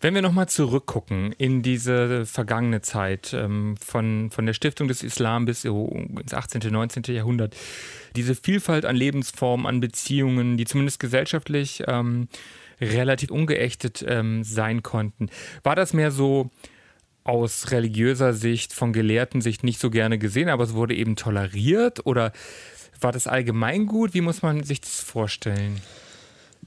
Wenn 0.00 0.14
wir 0.14 0.22
nochmal 0.22 0.48
zurückgucken 0.48 1.32
in 1.32 1.62
diese 1.62 2.26
vergangene 2.26 2.82
Zeit, 2.82 3.32
ähm, 3.32 3.76
von, 3.78 4.30
von 4.30 4.46
der 4.46 4.52
Stiftung 4.52 4.88
des 4.88 5.02
Islam 5.02 5.44
bis 5.44 5.64
ins 5.64 6.34
18., 6.34 6.60
19. 6.70 7.02
Jahrhundert, 7.14 7.56
diese 8.16 8.34
Vielfalt 8.34 8.84
an 8.84 8.96
Lebensformen, 8.96 9.66
an 9.66 9.80
Beziehungen, 9.80 10.56
die 10.56 10.64
zumindest 10.64 11.00
gesellschaftlich 11.00 11.82
ähm, 11.86 12.28
relativ 12.80 13.30
ungeächtet 13.30 14.04
ähm, 14.06 14.42
sein 14.44 14.82
konnten, 14.82 15.28
war 15.62 15.76
das 15.76 15.92
mehr 15.92 16.10
so 16.10 16.50
aus 17.24 17.70
religiöser 17.70 18.32
Sicht, 18.32 18.72
von 18.72 18.92
gelehrten 18.92 19.40
Sicht 19.40 19.62
nicht 19.62 19.78
so 19.78 19.90
gerne 19.90 20.18
gesehen, 20.18 20.48
aber 20.48 20.64
es 20.64 20.74
wurde 20.74 20.94
eben 20.94 21.16
toleriert 21.16 22.06
oder 22.06 22.32
war 23.00 23.12
das 23.12 23.26
allgemeingut? 23.26 24.14
Wie 24.14 24.20
muss 24.20 24.42
man 24.42 24.62
sich 24.62 24.80
das 24.80 25.00
vorstellen? 25.00 25.80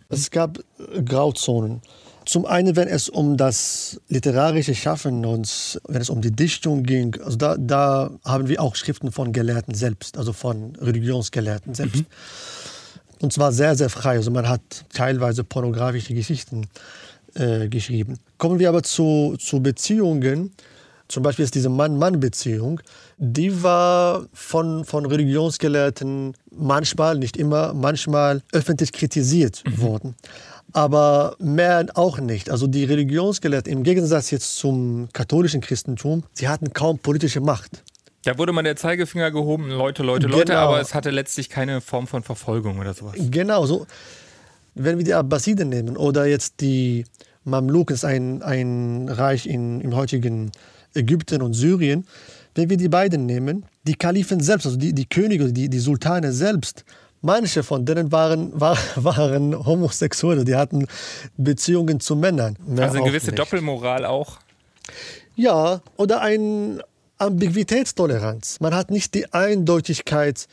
Es 0.10 0.32
gab 0.32 0.60
Grauzonen. 1.06 1.82
Zum 2.26 2.46
einen, 2.46 2.76
wenn 2.76 2.88
es 2.88 3.10
um 3.10 3.36
das 3.36 4.00
literarische 4.08 4.76
Schaffen 4.76 5.26
und 5.26 5.82
wenn 5.88 6.02
es 6.02 6.10
um 6.10 6.22
die 6.22 6.32
Dichtung 6.32 6.84
ging, 6.84 7.20
also 7.22 7.36
da, 7.36 7.58
da 7.58 8.12
haben 8.24 8.48
wir 8.48 8.62
auch 8.62 8.76
Schriften 8.76 9.12
von 9.12 9.34
Gelehrten 9.34 9.74
selbst, 9.74 10.18
also 10.18 10.32
von 10.32 10.76
Religionsgelehrten 10.78 11.74
selbst. 11.74 11.98
Mhm. 11.98 12.06
Und 13.22 13.34
zwar 13.34 13.52
sehr, 13.52 13.76
sehr 13.76 13.90
frei. 13.90 14.16
Also 14.16 14.32
man 14.32 14.48
hat 14.48 14.62
teilweise 14.94 15.44
pornografische 15.44 16.14
Geschichten 16.14 16.68
äh, 17.36 17.68
geschrieben. 17.68 18.20
Kommen 18.38 18.60
wir 18.60 18.70
aber 18.70 18.84
zu, 18.84 19.36
zu 19.38 19.62
Beziehungen. 19.62 20.52
Zum 21.08 21.24
Beispiel 21.24 21.46
ist 21.46 21.56
diese 21.56 21.70
Mann-Mann-Beziehung. 21.70 22.80
Die 23.26 23.64
war 23.64 24.26
von, 24.34 24.84
von 24.84 25.06
Religionsgelehrten 25.06 26.34
manchmal, 26.52 27.18
nicht 27.18 27.38
immer, 27.38 27.74
manchmal 27.74 28.42
öffentlich 28.52 28.92
kritisiert 28.92 29.64
mhm. 29.66 29.82
worden 29.82 30.16
aber 30.74 31.36
mehr 31.40 31.86
auch 31.94 32.20
nicht. 32.20 32.50
Also 32.50 32.68
die 32.68 32.84
Religionsgelehrten, 32.84 33.72
im 33.72 33.84
Gegensatz 33.84 34.32
jetzt 34.32 34.58
zum 34.58 35.08
katholischen 35.14 35.62
Christentum, 35.62 36.24
sie 36.34 36.48
hatten 36.48 36.74
kaum 36.74 36.98
politische 36.98 37.40
Macht. 37.40 37.84
Da 38.26 38.38
wurde 38.38 38.54
man 38.54 38.66
der 38.66 38.76
Zeigefinger 38.76 39.32
gehoben, 39.32 39.70
Leute, 39.70 40.02
Leute, 40.02 40.28
Leute, 40.28 40.46
genau. 40.46 40.60
aber 40.60 40.82
es 40.82 40.94
hatte 40.94 41.12
letztlich 41.12 41.50
keine 41.50 41.82
Form 41.82 42.08
von 42.08 42.24
Verfolgung 42.24 42.80
oder 42.80 42.94
sowas. 42.94 43.16
Genau, 43.18 43.66
so. 43.66 43.86
Wenn 44.76 44.98
wir 44.98 45.06
die 45.06 45.14
Abbasiden 45.14 45.70
nehmen 45.70 45.98
oder 45.98 46.26
jetzt 46.26 46.62
die 46.62 47.06
Mamluken, 47.44 47.98
ein, 48.04 48.42
ein 48.42 49.10
Reich 49.10 49.46
in, 49.46 49.82
im 49.82 49.96
heutigen 49.96 50.52
Ägypten 50.96 51.42
und 51.42 51.54
Syrien, 51.54 52.08
wenn 52.56 52.70
wir 52.70 52.78
die 52.78 52.90
beiden 52.90 53.26
nehmen, 53.26 53.66
die 53.84 53.96
Kalifen 53.96 54.40
selbst, 54.40 54.66
also 54.66 54.78
die, 54.78 54.94
die 54.94 55.06
Könige, 55.06 55.52
die, 55.52 55.70
die 55.70 55.80
Sultane 55.80 56.32
selbst, 56.32 56.86
Manche 57.26 57.64
von 57.64 57.86
denen 57.86 58.12
waren, 58.12 58.52
war, 58.60 58.78
waren 58.96 59.66
Homosexuelle, 59.66 60.44
die 60.44 60.56
hatten 60.56 60.88
Beziehungen 61.38 62.02
zu 62.02 62.18
Männern. 62.18 62.58
also 62.78 62.98
eine 62.98 63.06
gewisse 63.06 63.28
nicht. 63.28 63.40
Doppelmoral 63.40 64.04
auch? 64.04 64.40
Ja, 65.36 65.82
oder 65.96 66.20
eine 66.20 66.84
Ambiguitätstoleranz. 67.20 68.60
Man 68.60 68.76
hat 68.76 68.92
nicht 68.92 69.14
die 69.14 69.32
Eindeutigkeit 69.34 70.48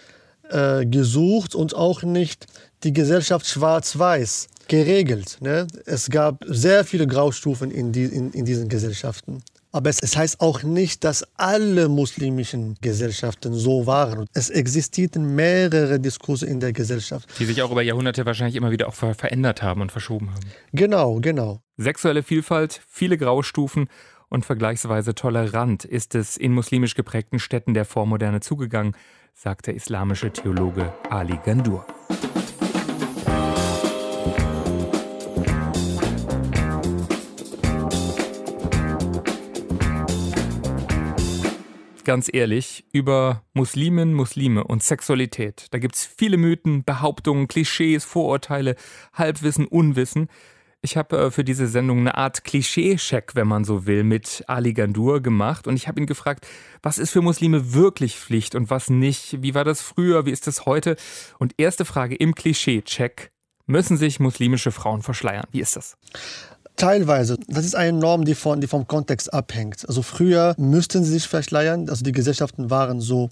äh, 0.49 0.87
gesucht 0.87 1.57
und 1.57 1.75
auch 1.75 2.05
nicht 2.05 2.47
die 2.85 2.93
Gesellschaft 2.93 3.47
schwarz-weiß 3.47 4.47
geregelt. 4.69 5.39
Ne? 5.41 5.67
Es 5.87 6.09
gab 6.09 6.45
sehr 6.47 6.85
viele 6.85 7.09
Graustufen 7.09 7.73
in, 7.73 7.91
die, 7.91 8.05
in, 8.05 8.31
in 8.31 8.45
diesen 8.45 8.69
Gesellschaften. 8.69 9.43
Aber 9.73 9.89
es, 9.89 10.01
es, 10.01 10.17
heißt 10.17 10.41
auch 10.41 10.63
nicht, 10.65 11.05
dass 11.05 11.25
alle 11.37 11.89
muslimischen 11.89 12.77
Gesellschaften 12.81 13.55
so 13.55 13.87
waren. 13.87 14.27
Es 14.35 14.51
existierten 14.51 15.37
mehrere 15.37 16.01
Diskurse 16.01 16.47
in 16.47 16.59
der 16.59 16.73
Gesellschaft. 16.73 17.29
Die 17.39 17.45
sich 17.45 17.63
auch 17.63 17.71
über 17.71 17.83
Jahrhunderte 17.83 18.27
wahrscheinlich 18.27 18.57
immer 18.57 18.73
wieder 18.73 18.89
auch 18.89 18.95
verändert 18.95 19.63
haben 19.63 19.81
und 19.81 19.93
verschoben 19.93 20.31
haben. 20.31 20.47
Genau, 20.73 21.21
genau. 21.21 21.63
Sexuelle 21.77 22.23
Vielfalt, 22.25 22.81
viele 22.89 23.17
Graustufen 23.17 23.89
und 24.29 24.45
vergleichsweise 24.45 25.15
tolerant 25.15 25.85
ist 25.85 26.15
es 26.15 26.37
in 26.37 26.53
muslimisch 26.53 26.95
geprägten 26.95 27.39
Städten 27.39 27.75
der 27.75 27.85
Vormoderne 27.85 28.41
zugegangen, 28.41 28.97
sagt 29.35 29.69
der 29.69 29.75
islamische 29.75 30.33
Theologe 30.33 30.93
Ali 31.09 31.39
Gandur. 31.45 31.87
Ganz 42.11 42.29
ehrlich, 42.33 42.85
über 42.91 43.45
Muslimen, 43.53 44.15
Muslime 44.15 44.65
und 44.65 44.83
Sexualität. 44.83 45.69
Da 45.71 45.79
gibt 45.79 45.95
es 45.95 46.05
viele 46.05 46.39
Mythen, 46.39 46.83
Behauptungen, 46.83 47.47
Klischees, 47.47 48.05
Vorurteile, 48.05 48.75
Halbwissen, 49.15 49.65
Unwissen. 49.65 50.27
Ich 50.83 50.97
habe 50.97 51.17
äh, 51.17 51.31
für 51.31 51.45
diese 51.45 51.69
Sendung 51.69 52.01
eine 52.01 52.17
Art 52.17 52.43
Klischee-Check, 52.43 53.37
wenn 53.37 53.47
man 53.47 53.63
so 53.63 53.87
will, 53.87 54.03
mit 54.03 54.43
Ali 54.49 54.73
Gandur 54.73 55.21
gemacht. 55.21 55.69
Und 55.69 55.77
ich 55.77 55.87
habe 55.87 56.01
ihn 56.01 56.07
gefragt, 56.07 56.49
was 56.83 56.99
ist 56.99 57.13
für 57.13 57.23
Muslime 57.23 57.75
wirklich 57.75 58.19
Pflicht 58.19 58.57
und 58.57 58.71
was 58.71 58.91
nicht? 58.91 59.41
Wie 59.41 59.55
war 59.55 59.63
das 59.63 59.81
früher? 59.81 60.27
Wie 60.27 60.33
ist 60.33 60.49
das 60.49 60.67
heute? 60.67 60.97
Und 61.39 61.55
erste 61.59 61.85
Frage 61.85 62.17
im 62.17 62.35
Klischee-Check. 62.35 63.31
Müssen 63.67 63.97
sich 63.97 64.19
muslimische 64.19 64.73
Frauen 64.73 65.03
verschleiern? 65.03 65.47
Wie 65.53 65.61
ist 65.61 65.77
das? 65.77 65.97
Teilweise. 66.81 67.39
Das 67.49 67.65
ist 67.65 67.75
eine 67.75 67.97
Norm, 67.97 68.25
die, 68.25 68.35
von, 68.35 68.61
die 68.61 68.67
vom 68.67 68.87
Kontext 68.87 69.33
abhängt. 69.33 69.87
Also 69.87 70.03
früher 70.03 70.55
müssten 70.57 71.05
sie 71.05 71.13
sich 71.13 71.29
verschleiern, 71.29 71.89
also 71.89 72.03
die 72.05 72.13
Gesellschaften 72.13 72.71
waren 72.71 73.01
so. 73.01 73.29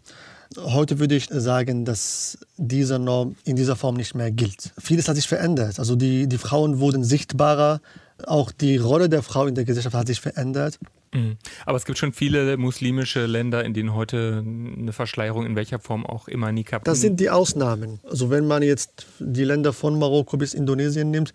Heute 0.57 0.99
würde 0.99 1.15
ich 1.15 1.29
sagen, 1.31 1.85
dass 1.85 2.39
diese 2.57 2.99
Norm 2.99 3.37
in 3.45 3.57
dieser 3.57 3.77
Form 3.77 3.97
nicht 3.97 4.15
mehr 4.15 4.31
gilt. 4.31 4.73
Vieles 4.79 5.09
hat 5.09 5.17
sich 5.17 5.29
verändert. 5.29 5.79
Also 5.79 5.95
die, 5.95 6.27
die 6.27 6.39
Frauen 6.39 6.79
wurden 6.79 7.05
sichtbarer. 7.05 7.81
Auch 8.27 8.51
die 8.51 8.77
Rolle 8.77 9.09
der 9.09 9.23
Frau 9.23 9.47
in 9.47 9.55
der 9.55 9.65
Gesellschaft 9.65 9.95
hat 9.95 10.07
sich 10.07 10.21
verändert. 10.21 10.79
Mhm. 11.13 11.37
Aber 11.67 11.77
es 11.77 11.85
gibt 11.85 11.99
schon 11.99 12.13
viele 12.13 12.57
muslimische 12.57 13.27
Länder, 13.27 13.65
in 13.65 13.75
denen 13.75 13.95
heute 13.95 14.43
eine 14.45 14.93
Verschleierung 14.93 15.47
in 15.47 15.57
welcher 15.57 15.79
Form 15.79 16.05
auch 16.05 16.29
immer 16.29 16.53
nie 16.53 16.65
kappt. 16.65 16.87
Das 16.87 17.01
sind 17.01 17.21
die 17.21 17.31
Ausnahmen. 17.31 18.01
Also 18.09 18.31
wenn 18.31 18.47
man 18.47 18.63
jetzt 18.63 19.07
die 19.19 19.45
Länder 19.45 19.73
von 19.73 19.99
Marokko 19.99 20.37
bis 20.37 20.55
Indonesien 20.55 21.11
nimmt, 21.11 21.33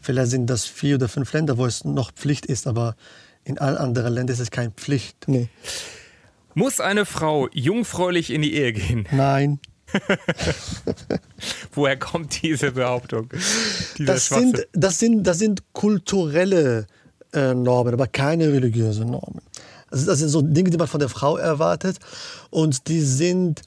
Vielleicht 0.00 0.30
sind 0.30 0.48
das 0.48 0.64
vier 0.64 0.96
oder 0.96 1.08
fünf 1.08 1.32
Länder, 1.32 1.58
wo 1.58 1.66
es 1.66 1.84
noch 1.84 2.12
Pflicht 2.12 2.46
ist, 2.46 2.66
aber 2.66 2.96
in 3.44 3.58
allen 3.58 3.76
anderen 3.76 4.12
Ländern 4.14 4.34
ist 4.34 4.40
es 4.40 4.50
keine 4.50 4.70
Pflicht. 4.70 5.26
Nee. 5.26 5.48
Muss 6.54 6.80
eine 6.80 7.06
Frau 7.06 7.48
jungfräulich 7.52 8.30
in 8.30 8.42
die 8.42 8.54
Ehe 8.54 8.72
gehen? 8.72 9.06
Nein. 9.12 9.60
Woher 11.72 11.98
kommt 11.98 12.42
diese 12.42 12.72
Behauptung? 12.72 13.28
Das 13.98 14.28
sind, 14.28 14.66
das, 14.72 14.98
sind, 14.98 15.24
das 15.24 15.38
sind 15.38 15.62
kulturelle 15.72 16.86
äh, 17.32 17.54
Normen, 17.54 17.94
aber 17.94 18.06
keine 18.06 18.52
religiösen 18.52 19.10
Normen. 19.10 19.42
Also 19.90 20.06
das 20.06 20.20
sind 20.20 20.28
so 20.28 20.42
Dinge, 20.42 20.70
die 20.70 20.76
man 20.76 20.86
von 20.86 21.00
der 21.00 21.08
Frau 21.08 21.36
erwartet 21.36 21.98
und 22.50 22.88
die 22.88 23.00
sind 23.00 23.62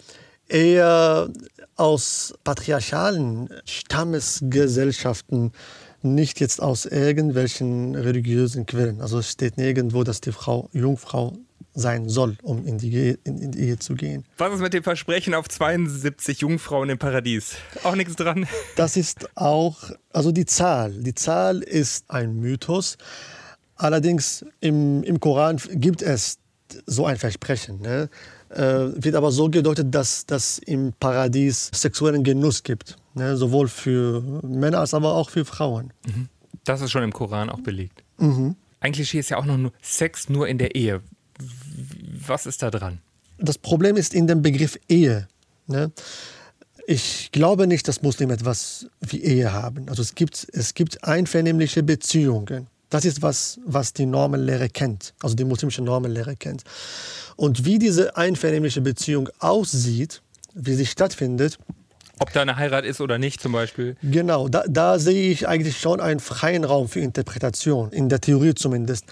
eher 0.47 1.29
aus 1.75 2.33
patriarchalen 2.43 3.49
Stammesgesellschaften 3.65 5.51
nicht 6.03 6.39
jetzt 6.39 6.61
aus 6.61 6.85
irgendwelchen 6.85 7.95
religiösen 7.95 8.65
Quellen. 8.65 9.01
Also 9.01 9.19
es 9.19 9.31
steht 9.31 9.57
nirgendwo, 9.57 10.03
dass 10.03 10.21
die 10.21 10.31
Frau 10.31 10.69
Jungfrau 10.73 11.33
sein 11.73 12.07
soll, 12.07 12.37
um 12.43 12.65
in 12.65 12.77
die, 12.77 12.93
Ehe, 12.93 13.19
in, 13.23 13.39
in 13.39 13.51
die 13.51 13.59
Ehe 13.59 13.79
zu 13.79 13.95
gehen. 13.95 14.25
Was 14.37 14.53
ist 14.53 14.61
mit 14.61 14.73
dem 14.73 14.83
Versprechen 14.83 15.33
auf 15.33 15.49
72 15.49 16.41
Jungfrauen 16.41 16.89
im 16.89 16.97
Paradies? 16.97 17.55
Auch 17.83 17.95
nichts 17.95 18.15
dran? 18.15 18.47
Das 18.75 18.97
ist 18.97 19.29
auch, 19.35 19.91
also 20.11 20.31
die 20.31 20.45
Zahl. 20.45 20.91
Die 20.91 21.15
Zahl 21.15 21.61
ist 21.61 22.09
ein 22.09 22.39
Mythos. 22.39 22.97
Allerdings 23.75 24.45
im, 24.59 25.03
im 25.03 25.19
Koran 25.19 25.57
gibt 25.71 26.01
es 26.01 26.37
so 26.85 27.05
ein 27.05 27.17
Versprechen. 27.17 27.81
Ne? 27.81 28.09
Äh, 28.53 29.03
wird 29.03 29.15
aber 29.15 29.31
so 29.31 29.49
gedeutet, 29.49 29.95
dass 29.95 30.25
es 30.29 30.59
im 30.59 30.93
Paradies 30.99 31.71
sexuellen 31.73 32.23
Genuss 32.23 32.61
gibt. 32.61 32.97
Ne? 33.15 33.35
Sowohl 33.35 33.67
für 33.67 34.21
Männer 34.43 34.79
als 34.79 34.93
aber 34.93 35.15
auch 35.15 35.31
für 35.31 35.43
Frauen. 35.43 35.91
Mhm. 36.05 36.29
Das 36.63 36.81
ist 36.81 36.91
schon 36.91 37.01
im 37.01 37.11
Koran 37.11 37.49
auch 37.49 37.61
belegt. 37.61 38.03
Mhm. 38.17 38.55
Ein 38.79 38.91
Klischee 38.91 39.19
ist 39.19 39.29
ja 39.29 39.37
auch 39.37 39.45
noch 39.45 39.57
nur 39.57 39.71
Sex 39.81 40.29
nur 40.29 40.47
in 40.47 40.59
der 40.59 40.75
Ehe. 40.75 41.01
Was 42.27 42.45
ist 42.45 42.61
da 42.61 42.69
dran? 42.69 42.99
Das 43.39 43.57
Problem 43.57 43.97
ist 43.97 44.13
in 44.13 44.27
dem 44.27 44.43
Begriff 44.43 44.77
Ehe. 44.87 45.27
Ne? 45.65 45.91
Ich 46.85 47.31
glaube 47.31 47.65
nicht, 47.65 47.87
dass 47.87 48.03
Muslime 48.03 48.33
etwas 48.33 48.85
wie 49.01 49.23
Ehe 49.23 49.51
haben. 49.51 49.89
Also 49.89 50.03
es 50.03 50.13
gibt, 50.13 50.47
es 50.53 50.75
gibt 50.75 51.03
einvernehmliche 51.03 51.81
Beziehungen. 51.81 52.67
Das 52.89 53.05
ist 53.05 53.23
was, 53.23 53.59
was 53.65 53.93
die 53.93 54.05
Normenlehre 54.05 54.69
kennt, 54.69 55.15
also 55.23 55.35
die 55.35 55.45
muslimische 55.45 55.81
Normenlehre 55.81 56.35
kennt. 56.35 56.63
Und 57.35 57.65
wie 57.65 57.79
diese 57.79 58.15
einvernehmliche 58.17 58.81
Beziehung 58.81 59.29
aussieht, 59.39 60.21
wie 60.53 60.73
sie 60.73 60.85
stattfindet, 60.85 61.57
ob 62.19 62.31
da 62.31 62.41
eine 62.41 62.55
Heirat 62.57 62.85
ist 62.85 63.01
oder 63.01 63.17
nicht 63.17 63.41
zum 63.41 63.53
Beispiel. 63.53 63.97
Genau, 64.03 64.47
da, 64.47 64.63
da 64.67 64.99
sehe 64.99 65.31
ich 65.31 65.47
eigentlich 65.47 65.79
schon 65.79 65.99
einen 65.99 66.19
freien 66.19 66.63
Raum 66.63 66.87
für 66.87 66.99
Interpretation, 66.99 67.91
in 67.91 68.07
der 68.07 68.21
Theorie 68.21 68.53
zumindest. 68.53 69.05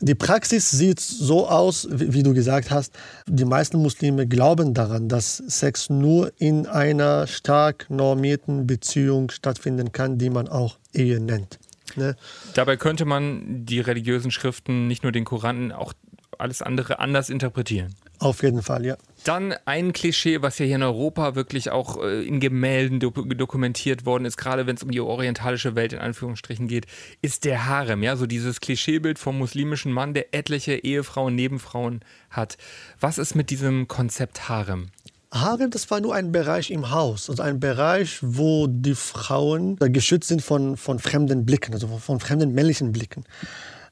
Die 0.00 0.14
Praxis 0.14 0.70
sieht 0.70 0.98
so 0.98 1.46
aus, 1.46 1.86
wie 1.90 2.22
du 2.22 2.32
gesagt 2.32 2.70
hast, 2.70 2.94
die 3.26 3.44
meisten 3.44 3.78
Muslime 3.78 4.26
glauben 4.26 4.72
daran, 4.72 5.08
dass 5.08 5.36
Sex 5.36 5.90
nur 5.90 6.32
in 6.38 6.66
einer 6.66 7.26
stark 7.26 7.86
normierten 7.90 8.66
Beziehung 8.66 9.30
stattfinden 9.30 9.92
kann, 9.92 10.16
die 10.16 10.30
man 10.30 10.48
auch 10.48 10.78
Ehe 10.94 11.20
nennt. 11.20 11.58
Ne? 11.96 12.16
Dabei 12.54 12.76
könnte 12.76 13.04
man 13.04 13.66
die 13.66 13.80
religiösen 13.80 14.30
Schriften, 14.30 14.86
nicht 14.86 15.02
nur 15.02 15.12
den 15.12 15.24
Koran, 15.24 15.70
auch 15.70 15.92
alles 16.40 16.62
andere 16.62 16.98
anders 16.98 17.30
interpretieren. 17.30 17.94
Auf 18.18 18.42
jeden 18.42 18.62
Fall, 18.62 18.84
ja. 18.84 18.96
Dann 19.24 19.54
ein 19.64 19.92
Klischee, 19.92 20.42
was 20.42 20.58
ja 20.58 20.66
hier 20.66 20.76
in 20.76 20.82
Europa 20.82 21.34
wirklich 21.34 21.70
auch 21.70 22.02
äh, 22.02 22.22
in 22.22 22.38
Gemälden 22.38 23.00
dokumentiert 23.00 24.04
worden 24.04 24.26
ist, 24.26 24.36
gerade 24.36 24.66
wenn 24.66 24.76
es 24.76 24.82
um 24.82 24.90
die 24.90 25.00
orientalische 25.00 25.74
Welt 25.74 25.94
in 25.94 26.00
Anführungsstrichen 26.00 26.68
geht, 26.68 26.86
ist 27.22 27.46
der 27.46 27.66
Harem. 27.66 28.02
Ja, 28.02 28.16
so 28.16 28.26
dieses 28.26 28.60
Klischeebild 28.60 29.18
vom 29.18 29.38
muslimischen 29.38 29.92
Mann, 29.92 30.12
der 30.12 30.34
etliche 30.34 30.74
Ehefrauen, 30.74 31.34
Nebenfrauen 31.34 32.00
hat. 32.28 32.58
Was 33.00 33.16
ist 33.16 33.34
mit 33.34 33.48
diesem 33.48 33.88
Konzept 33.88 34.48
Harem? 34.50 34.90
Harem, 35.32 35.70
das 35.70 35.90
war 35.90 36.00
nur 36.00 36.14
ein 36.14 36.32
Bereich 36.32 36.70
im 36.70 36.90
Haus, 36.90 37.30
also 37.30 37.42
ein 37.42 37.60
Bereich, 37.60 38.18
wo 38.20 38.66
die 38.66 38.96
Frauen 38.96 39.76
geschützt 39.76 40.28
sind 40.28 40.42
von, 40.42 40.76
von 40.76 40.98
fremden 40.98 41.46
Blicken, 41.46 41.72
also 41.72 41.86
von 41.86 42.18
fremden 42.18 42.52
männlichen 42.52 42.90
Blicken. 42.92 43.24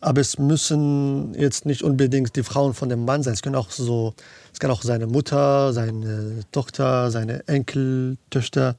Aber 0.01 0.21
es 0.21 0.39
müssen 0.39 1.35
jetzt 1.35 1.67
nicht 1.67 1.83
unbedingt 1.83 2.37
die 2.37 2.45
Frauen 2.45 2.75
von 2.75 2.89
dem 2.89 3.05
Mann 3.05 3.23
sein. 3.23 3.35
Es 3.35 3.43
können 3.43 3.57
auch 3.57 3.71
so, 3.71 4.15
es 4.53 4.61
kann 4.61 4.71
auch 4.71 4.83
seine 4.83 5.07
Mutter, 5.07 5.73
seine 5.73 6.41
Tochter, 6.53 7.11
seine 7.11 7.47
Enkeltöchter. 7.49 8.77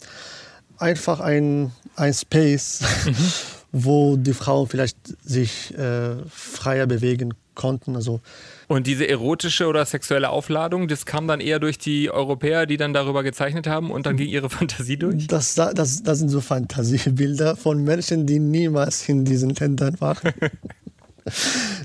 einfach 0.77 1.19
ein, 1.19 1.71
ein 1.95 2.13
Space, 2.13 2.81
mhm. 3.05 3.15
wo 3.71 4.15
die 4.15 4.33
Frauen 4.33 4.67
vielleicht 4.67 4.97
sich 5.23 5.77
äh, 5.77 6.15
freier 6.29 6.87
bewegen 6.87 7.33
konnten. 7.59 7.97
Also 7.97 8.21
und 8.69 8.87
diese 8.87 9.09
erotische 9.09 9.67
oder 9.67 9.83
sexuelle 9.83 10.29
Aufladung, 10.29 10.87
das 10.87 11.05
kam 11.05 11.27
dann 11.27 11.39
eher 11.39 11.59
durch 11.59 11.79
die 11.79 12.11
Europäer, 12.11 12.67
die 12.67 12.77
dann 12.77 12.93
darüber 12.93 13.23
gezeichnet 13.23 13.65
haben 13.67 13.91
und 13.91 14.05
dann 14.05 14.15
ging 14.15 14.29
ihre 14.29 14.49
Fantasie 14.57 14.95
durch? 14.95 15.27
Das, 15.27 15.55
das, 15.55 16.03
das 16.03 16.19
sind 16.19 16.29
so 16.29 16.39
Fantasiebilder 16.39 17.55
von 17.55 17.83
Menschen, 17.83 18.25
die 18.27 18.39
niemals 18.39 19.09
in 19.09 19.25
diesen 19.25 19.55
Ländern 19.55 19.99
waren. 19.99 20.33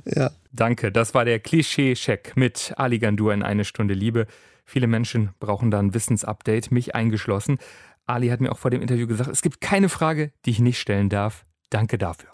ja. 0.05 0.31
Danke, 0.53 0.93
das 0.93 1.15
war 1.15 1.25
der 1.25 1.41
Klischee-Check 1.41 2.37
mit 2.37 2.73
Ali 2.77 2.99
Gandur 2.99 3.33
in 3.33 3.43
eine 3.43 3.65
Stunde 3.65 3.95
Liebe. 3.95 4.27
Viele 4.65 4.87
Menschen 4.87 5.31
brauchen 5.41 5.71
da 5.71 5.79
ein 5.79 5.95
Wissensupdate, 5.95 6.71
mich 6.71 6.95
eingeschlossen. 6.95 7.59
Ali 8.07 8.29
hat 8.29 8.41
mir 8.41 8.53
auch 8.53 8.59
vor 8.59 8.71
dem 8.71 8.83
Interview 8.83 9.07
gesagt, 9.07 9.31
es 9.31 9.43
gibt 9.43 9.61
keine 9.61 9.89
Frage, 9.89 10.33
die 10.45 10.51
ich 10.51 10.61
nicht 10.61 10.79
stellen 10.79 11.09
darf. 11.09 11.45
Danke 11.71 11.99
dafür. 11.99 12.29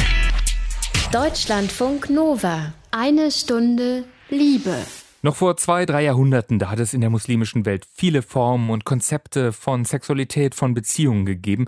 Deutschlandfunk 1.12 2.10
Nova. 2.10 2.72
Eine 2.90 3.30
Stunde 3.30 4.04
Liebe. 4.28 4.76
Noch 5.22 5.36
vor 5.36 5.56
zwei, 5.56 5.84
drei 5.84 6.04
Jahrhunderten, 6.04 6.58
da 6.58 6.70
hat 6.70 6.80
es 6.80 6.94
in 6.94 7.02
der 7.02 7.10
muslimischen 7.10 7.66
Welt 7.66 7.86
viele 7.92 8.22
Formen 8.22 8.70
und 8.70 8.84
Konzepte 8.84 9.52
von 9.52 9.84
Sexualität, 9.84 10.54
von 10.54 10.72
Beziehungen 10.72 11.26
gegeben. 11.26 11.66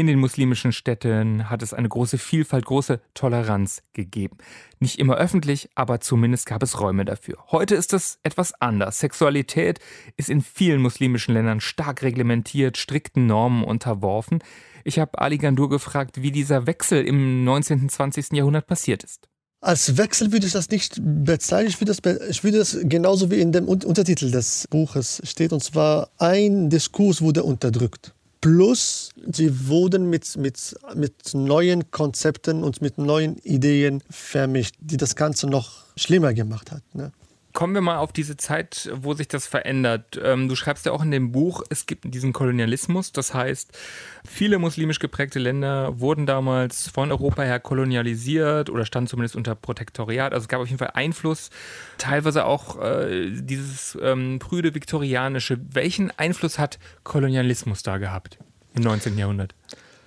In 0.00 0.06
den 0.06 0.18
muslimischen 0.18 0.72
Städten 0.72 1.50
hat 1.50 1.62
es 1.62 1.74
eine 1.74 1.86
große 1.86 2.16
Vielfalt, 2.16 2.64
große 2.64 3.02
Toleranz 3.12 3.82
gegeben. 3.92 4.38
Nicht 4.78 4.98
immer 4.98 5.16
öffentlich, 5.16 5.68
aber 5.74 6.00
zumindest 6.00 6.46
gab 6.46 6.62
es 6.62 6.80
Räume 6.80 7.04
dafür. 7.04 7.36
Heute 7.50 7.74
ist 7.74 7.92
es 7.92 8.18
etwas 8.22 8.54
anders. 8.62 8.98
Sexualität 8.98 9.78
ist 10.16 10.30
in 10.30 10.40
vielen 10.40 10.80
muslimischen 10.80 11.34
Ländern 11.34 11.60
stark 11.60 12.02
reglementiert, 12.02 12.78
strikten 12.78 13.26
Normen 13.26 13.62
unterworfen. 13.62 14.38
Ich 14.84 14.98
habe 14.98 15.18
Ali 15.18 15.36
Gandur 15.36 15.68
gefragt, 15.68 16.22
wie 16.22 16.30
dieser 16.30 16.66
Wechsel 16.66 17.04
im 17.04 17.44
19. 17.44 17.80
und 17.80 17.90
20. 17.90 18.32
Jahrhundert 18.32 18.66
passiert 18.66 19.04
ist. 19.04 19.28
Als 19.60 19.98
Wechsel 19.98 20.32
würde 20.32 20.46
ich 20.46 20.54
das 20.54 20.70
nicht 20.70 20.98
bezeichnen. 21.02 21.68
Ich 21.68 21.78
würde 21.78 21.94
das, 21.94 22.30
ich 22.30 22.42
würde 22.42 22.56
das 22.56 22.78
genauso 22.84 23.30
wie 23.30 23.42
in 23.42 23.52
dem 23.52 23.68
Untertitel 23.68 24.30
des 24.30 24.66
Buches 24.70 25.20
steht, 25.24 25.52
und 25.52 25.62
zwar 25.62 26.08
ein 26.16 26.70
Diskurs 26.70 27.20
wurde 27.20 27.42
unterdrückt. 27.42 28.14
Plus, 28.40 29.10
sie 29.30 29.68
wurden 29.68 30.08
mit, 30.08 30.36
mit, 30.38 30.74
mit 30.94 31.34
neuen 31.34 31.90
Konzepten 31.90 32.64
und 32.64 32.80
mit 32.80 32.96
neuen 32.96 33.36
Ideen 33.38 34.02
vermischt, 34.08 34.76
die 34.80 34.96
das 34.96 35.14
Ganze 35.14 35.46
noch 35.46 35.84
schlimmer 35.96 36.32
gemacht 36.32 36.70
hat. 36.70 36.82
Ne? 36.94 37.12
Kommen 37.52 37.74
wir 37.74 37.80
mal 37.80 37.98
auf 37.98 38.12
diese 38.12 38.36
Zeit, 38.36 38.88
wo 38.94 39.12
sich 39.14 39.26
das 39.26 39.46
verändert. 39.46 40.20
Ähm, 40.22 40.48
du 40.48 40.54
schreibst 40.54 40.86
ja 40.86 40.92
auch 40.92 41.02
in 41.02 41.10
dem 41.10 41.32
Buch, 41.32 41.62
es 41.68 41.86
gibt 41.86 42.14
diesen 42.14 42.32
Kolonialismus. 42.32 43.10
Das 43.10 43.34
heißt, 43.34 43.76
viele 44.24 44.58
muslimisch 44.58 45.00
geprägte 45.00 45.40
Länder 45.40 45.98
wurden 45.98 46.26
damals 46.26 46.88
von 46.88 47.10
Europa 47.10 47.42
her 47.42 47.58
kolonialisiert 47.58 48.70
oder 48.70 48.86
standen 48.86 49.08
zumindest 49.08 49.34
unter 49.34 49.56
Protektoriat. 49.56 50.32
Also 50.32 50.44
es 50.44 50.48
gab 50.48 50.60
auf 50.60 50.68
jeden 50.68 50.78
Fall 50.78 50.92
Einfluss, 50.94 51.50
teilweise 51.98 52.44
auch 52.44 52.80
äh, 52.80 53.30
dieses 53.30 53.98
ähm, 54.00 54.38
prüde 54.38 54.74
viktorianische. 54.74 55.58
Welchen 55.72 56.12
Einfluss 56.18 56.58
hat 56.58 56.78
Kolonialismus 57.02 57.82
da 57.82 57.98
gehabt 57.98 58.38
im 58.74 58.84
19. 58.84 59.18
Jahrhundert? 59.18 59.56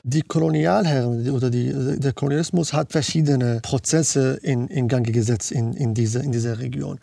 Die 0.05 0.21
Kolonialherren 0.21 1.29
oder 1.29 1.49
die, 1.49 1.73
der 1.97 2.11
Kolonialismus 2.11 2.73
hat 2.73 2.91
verschiedene 2.91 3.59
Prozesse 3.61 4.37
in, 4.41 4.67
in 4.67 4.89
Gang 4.89 5.05
gesetzt 5.05 5.51
in, 5.51 5.73
in, 5.73 5.93
diese, 5.93 6.19
in 6.19 6.33
dieser 6.33 6.59
Region. 6.59 6.99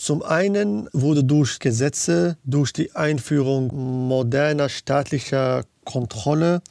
Zum 0.00 0.22
einen 0.22 0.88
wurde 0.94 1.22
durch 1.24 1.58
Gesetze, 1.58 2.38
durch 2.42 2.72
die 2.72 2.96
Einführung 2.96 3.68
moderner 4.08 4.70
staatlicher 4.70 5.64
Kontrolle 5.84 6.62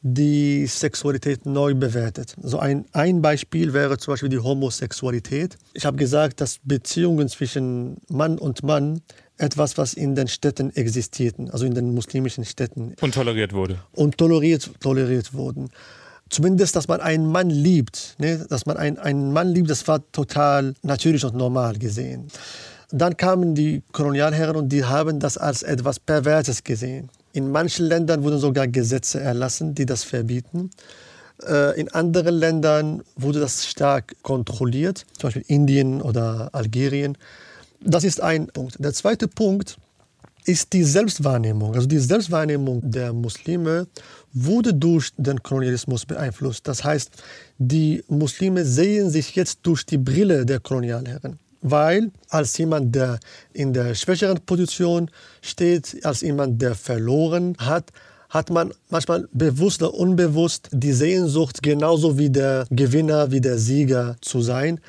die 0.00 0.66
Sexualität 0.66 1.44
neu 1.44 1.74
bewertet. 1.74 2.36
Also 2.42 2.58
ein, 2.58 2.86
ein 2.92 3.20
Beispiel 3.20 3.74
wäre 3.74 3.98
zum 3.98 4.14
Beispiel 4.14 4.30
die 4.30 4.38
Homosexualität. 4.38 5.58
Ich 5.74 5.84
habe 5.84 5.98
gesagt, 5.98 6.40
dass 6.40 6.58
Beziehungen 6.64 7.28
zwischen 7.28 7.98
Mann 8.08 8.38
und 8.38 8.62
Mann 8.62 9.02
etwas, 9.36 9.76
was 9.76 9.92
in 9.92 10.14
den 10.14 10.28
Städten 10.28 10.74
existierten, 10.74 11.50
also 11.50 11.66
in 11.66 11.74
den 11.74 11.92
muslimischen 11.92 12.46
Städten. 12.46 12.94
Und 13.02 13.12
toleriert 13.12 13.52
wurde. 13.52 13.78
Und 13.92 14.16
toleriert, 14.16 14.70
toleriert 14.80 15.34
wurden 15.34 15.68
zumindest, 16.30 16.76
dass 16.76 16.88
man 16.88 17.00
einen 17.00 17.26
Mann 17.26 17.50
liebt, 17.50 18.14
ne? 18.18 18.46
dass 18.48 18.64
man 18.64 18.76
einen, 18.76 18.98
einen 18.98 19.32
Mann 19.32 19.48
liebt, 19.48 19.68
das 19.68 19.86
war 19.86 20.00
total 20.12 20.74
natürlich 20.82 21.24
und 21.24 21.34
normal 21.34 21.78
gesehen. 21.78 22.28
Dann 22.92 23.16
kamen 23.16 23.54
die 23.54 23.82
Kolonialherren 23.92 24.56
und 24.56 24.68
die 24.70 24.84
haben 24.84 25.20
das 25.20 25.36
als 25.38 25.62
etwas 25.62 26.00
Perverses 26.00 26.64
gesehen. 26.64 27.08
In 27.32 27.50
manchen 27.50 27.86
Ländern 27.86 28.24
wurden 28.24 28.38
sogar 28.38 28.66
Gesetze 28.66 29.20
erlassen, 29.20 29.74
die 29.74 29.86
das 29.86 30.02
verbieten. 30.02 30.70
Äh, 31.46 31.78
in 31.80 31.88
anderen 31.90 32.34
Ländern 32.34 33.02
wurde 33.14 33.38
das 33.38 33.66
stark 33.66 34.16
kontrolliert, 34.22 35.06
zum 35.18 35.28
Beispiel 35.28 35.44
Indien 35.46 36.02
oder 36.02 36.50
Algerien. 36.52 37.16
Das 37.80 38.02
ist 38.02 38.20
ein 38.20 38.48
Punkt. 38.48 38.76
Der 38.78 38.92
zweite 38.92 39.28
Punkt 39.28 39.78
ist 40.44 40.72
die 40.72 40.84
Selbstwahrnehmung. 40.84 41.74
Also 41.74 41.86
die 41.86 41.98
Selbstwahrnehmung 41.98 42.90
der 42.90 43.12
Muslime 43.12 43.86
wurde 44.32 44.74
durch 44.74 45.10
den 45.16 45.42
Kolonialismus 45.42 46.06
beeinflusst. 46.06 46.68
Das 46.68 46.84
heißt, 46.84 47.10
die 47.58 48.04
Muslime 48.08 48.64
sehen 48.64 49.10
sich 49.10 49.34
jetzt 49.34 49.60
durch 49.62 49.84
die 49.84 49.98
Brille 49.98 50.46
der 50.46 50.60
Kolonialherren 50.60 51.38
weil 51.62 52.10
als 52.28 52.56
jemand, 52.58 52.94
der 52.94 53.20
in 53.52 53.72
der 53.72 53.94
schwächeren 53.94 54.40
Position 54.40 55.10
steht, 55.42 56.04
als 56.04 56.22
jemand, 56.22 56.60
der 56.62 56.74
verloren 56.74 57.56
hat, 57.58 57.90
hat 58.28 58.48
man 58.50 58.72
manchmal 58.88 59.28
bewusst 59.32 59.82
oder 59.82 59.94
unbewusst 59.94 60.68
die 60.72 60.92
Sehnsucht, 60.92 61.62
genauso 61.62 62.16
wie 62.16 62.30
der 62.30 62.66
Gewinner, 62.70 63.30
wie 63.32 63.40
der 63.40 63.58
Sieger 63.58 64.16
zu 64.20 64.40
sein. 64.40 64.80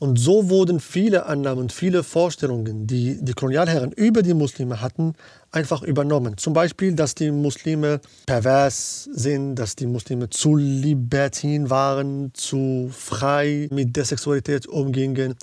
Und 0.00 0.18
so 0.18 0.48
wurden 0.48 0.80
viele 0.80 1.26
Annahmen 1.26 1.60
und 1.60 1.72
viele 1.72 2.02
Vorstellungen, 2.02 2.86
die 2.86 3.18
die 3.20 3.34
Kolonialherren 3.34 3.92
über 3.92 4.22
die 4.22 4.32
Muslime 4.32 4.80
hatten, 4.80 5.12
einfach 5.52 5.82
übernommen. 5.82 6.38
Zum 6.38 6.54
Beispiel, 6.54 6.94
dass 6.94 7.14
die 7.14 7.30
Muslime 7.30 8.00
pervers 8.24 9.10
sind, 9.12 9.56
dass 9.56 9.76
die 9.76 9.86
Muslime 9.86 10.30
zu 10.30 10.56
libertin 10.56 11.68
waren, 11.68 12.30
zu 12.32 12.90
frei 12.96 13.68
mit 13.70 13.94
der 13.94 14.06
Sexualität 14.06 14.66
umgingen 14.66 15.36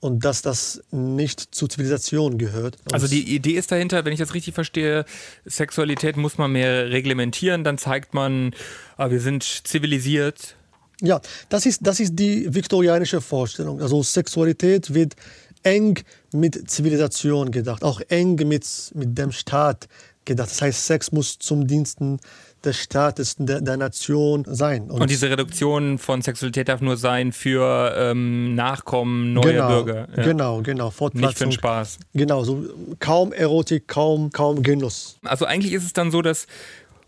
und 0.00 0.24
dass 0.24 0.40
das 0.40 0.82
nicht 0.90 1.54
zur 1.54 1.68
Zivilisation 1.68 2.38
gehört. 2.38 2.78
Also 2.92 3.08
die 3.08 3.34
Idee 3.34 3.58
ist 3.58 3.70
dahinter, 3.72 4.06
wenn 4.06 4.14
ich 4.14 4.20
das 4.20 4.32
richtig 4.32 4.54
verstehe, 4.54 5.04
Sexualität 5.44 6.16
muss 6.16 6.38
man 6.38 6.52
mehr 6.52 6.90
reglementieren, 6.90 7.62
dann 7.62 7.76
zeigt 7.76 8.14
man, 8.14 8.54
ah, 8.96 9.10
wir 9.10 9.20
sind 9.20 9.42
zivilisiert. 9.42 10.54
Ja, 11.00 11.20
das 11.48 11.66
ist, 11.66 11.86
das 11.86 12.00
ist 12.00 12.16
die 12.16 12.52
viktorianische 12.52 13.20
Vorstellung. 13.20 13.80
Also 13.80 14.02
Sexualität 14.02 14.92
wird 14.92 15.14
eng 15.62 15.98
mit 16.32 16.70
Zivilisation 16.70 17.50
gedacht, 17.50 17.84
auch 17.84 18.00
eng 18.08 18.36
mit, 18.48 18.66
mit 18.94 19.16
dem 19.16 19.32
Staat 19.32 19.88
gedacht. 20.24 20.50
Das 20.50 20.62
heißt, 20.62 20.86
Sex 20.86 21.12
muss 21.12 21.38
zum 21.38 21.66
Diensten 21.66 22.20
des 22.64 22.76
Staates, 22.76 23.36
der, 23.38 23.60
der 23.60 23.76
Nation 23.76 24.44
sein. 24.46 24.90
Und, 24.90 25.02
und, 25.02 25.10
diese 25.10 25.30
Reduktion 25.30 25.98
von 25.98 26.22
Sexualität 26.22 26.68
darf 26.68 26.80
nur 26.80 26.96
sein 26.96 27.32
für 27.32 27.94
ähm, 27.96 28.54
Nachkommen, 28.54 29.32
neue 29.32 29.52
genau, 29.52 29.68
Bürger. 29.68 30.08
Ja. 30.16 30.22
Genau, 30.24 30.62
genau. 30.62 30.92
Nicht 31.12 31.38
für 31.38 31.44
den 31.44 31.52
Spaß. 31.52 31.98
Genau, 32.14 32.42
so 32.42 32.64
kaum 32.98 33.32
Erotik, 33.32 33.86
kaum, 33.86 34.30
kaum 34.32 34.62
Genuss. 34.62 35.18
Also 35.24 35.44
eigentlich 35.44 35.72
ist 35.72 35.84
es 35.84 35.92
dann 35.92 36.10
so, 36.10 36.22
dass 36.22 36.46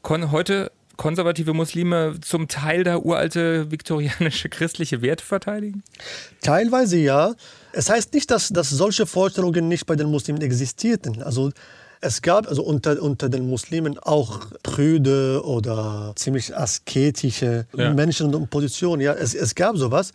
heute 0.09 0.71
konservative 1.01 1.55
Muslime 1.55 2.17
zum 2.21 2.47
Teil 2.47 2.85
da 2.85 2.99
uralte 2.99 3.71
viktorianische 3.71 4.51
christliche 4.51 5.01
Werte 5.01 5.25
verteidigen? 5.25 5.83
Teilweise 6.43 6.99
ja. 6.99 7.35
Es 7.73 7.89
heißt 7.89 8.13
nicht, 8.13 8.31
dass, 8.31 8.51
dass 8.51 8.69
solche 8.69 9.07
Vorstellungen 9.07 9.67
nicht 9.67 9.87
bei 9.87 9.97
den 9.97 10.11
Muslimen 10.11 10.43
existierten. 10.43 11.23
Also 11.23 11.53
es 12.03 12.21
gab 12.21 12.47
also 12.47 12.63
unter, 12.63 13.01
unter 13.01 13.31
den 13.31 13.49
Muslimen 13.49 13.99
auch 13.99 14.49
prüde 14.63 15.43
oder 15.43 16.13
ziemlich 16.17 16.55
asketische 16.55 17.65
ja. 17.75 17.95
Menschen 17.95 18.35
und 18.35 18.51
Positionen. 18.51 19.01
Ja, 19.01 19.15
es, 19.15 19.35
es 19.35 19.55
gab 19.55 19.79
sowas. 19.79 20.13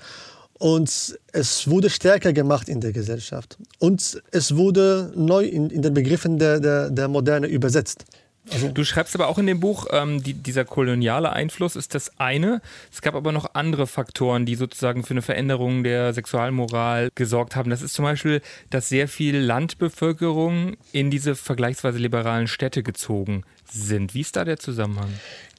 Und 0.59 1.17
es 1.31 1.67
wurde 1.67 1.89
stärker 1.89 2.31
gemacht 2.31 2.69
in 2.69 2.79
der 2.79 2.93
Gesellschaft. 2.93 3.57
Und 3.79 4.21
es 4.31 4.55
wurde 4.55 5.11
neu 5.15 5.45
in, 5.45 5.71
in 5.71 5.81
den 5.81 5.95
Begriffen 5.95 6.37
der, 6.37 6.59
der, 6.59 6.91
der 6.91 7.07
Moderne 7.07 7.47
übersetzt. 7.47 8.05
Also 8.51 8.69
du 8.69 8.83
schreibst 8.83 9.15
aber 9.15 9.27
auch 9.27 9.37
in 9.37 9.47
dem 9.47 9.59
Buch, 9.59 9.87
ähm, 9.91 10.21
die, 10.21 10.33
dieser 10.33 10.65
koloniale 10.65 11.31
Einfluss 11.31 11.75
ist 11.75 11.95
das 11.95 12.11
eine. 12.19 12.61
Es 12.91 13.01
gab 13.01 13.15
aber 13.15 13.31
noch 13.31 13.53
andere 13.53 13.87
Faktoren, 13.87 14.45
die 14.45 14.55
sozusagen 14.55 15.03
für 15.03 15.11
eine 15.11 15.21
Veränderung 15.21 15.83
der 15.83 16.13
Sexualmoral 16.13 17.09
gesorgt 17.15 17.55
haben. 17.55 17.69
Das 17.69 17.81
ist 17.81 17.93
zum 17.93 18.05
Beispiel, 18.05 18.41
dass 18.69 18.89
sehr 18.89 19.07
viel 19.07 19.37
Landbevölkerung 19.37 20.77
in 20.91 21.09
diese 21.09 21.35
vergleichsweise 21.35 21.97
liberalen 21.97 22.47
Städte 22.47 22.83
gezogen 22.83 23.43
sind. 23.71 24.13
Wie 24.13 24.21
ist 24.21 24.35
da 24.35 24.45
der 24.45 24.57
Zusammenhang? 24.57 25.09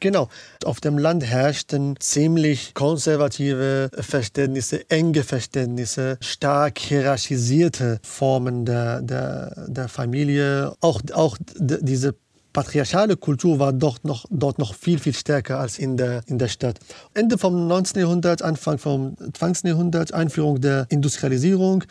Genau. 0.01 0.29
Auf 0.65 0.81
dem 0.81 0.99
Land 0.99 1.25
herrschten 1.25 1.97
ziemlich 1.99 2.75
konservative 2.75 3.91
Verständnisse, 3.99 4.89
enge 4.91 5.25
Verständnisse, 5.25 6.19
stark 6.21 6.79
hierarchisierte 6.79 7.99
Formen 8.03 8.65
der, 8.65 9.03
der, 9.03 9.67
der 9.67 9.89
Familie. 9.89 10.75
Auch, 10.81 11.01
auch 11.13 11.37
diese 11.59 12.15
patriarchale 12.57 13.19
Kultur 13.19 13.59
war 13.59 13.75
dort 13.75 14.07
noch, 14.07 14.25
dort 14.31 14.59
noch 14.59 14.75
viel, 14.75 14.99
viel 14.99 15.13
stärker 15.13 15.61
als 15.61 15.79
in 15.79 15.99
der, 15.99 16.23
in 16.27 16.39
der 16.39 16.49
Stadt. 16.49 16.79
Ende 17.13 17.37
vom 17.37 17.69
19. 17.69 18.01
Jahrhundert, 18.01 18.41
Anfang 18.41 18.79
vom 18.79 19.15
20. 19.35 19.67
Jahrhundert, 19.67 20.15
Einführung 20.15 20.59
der 20.63 20.87
Industrialisierung. 20.89 21.85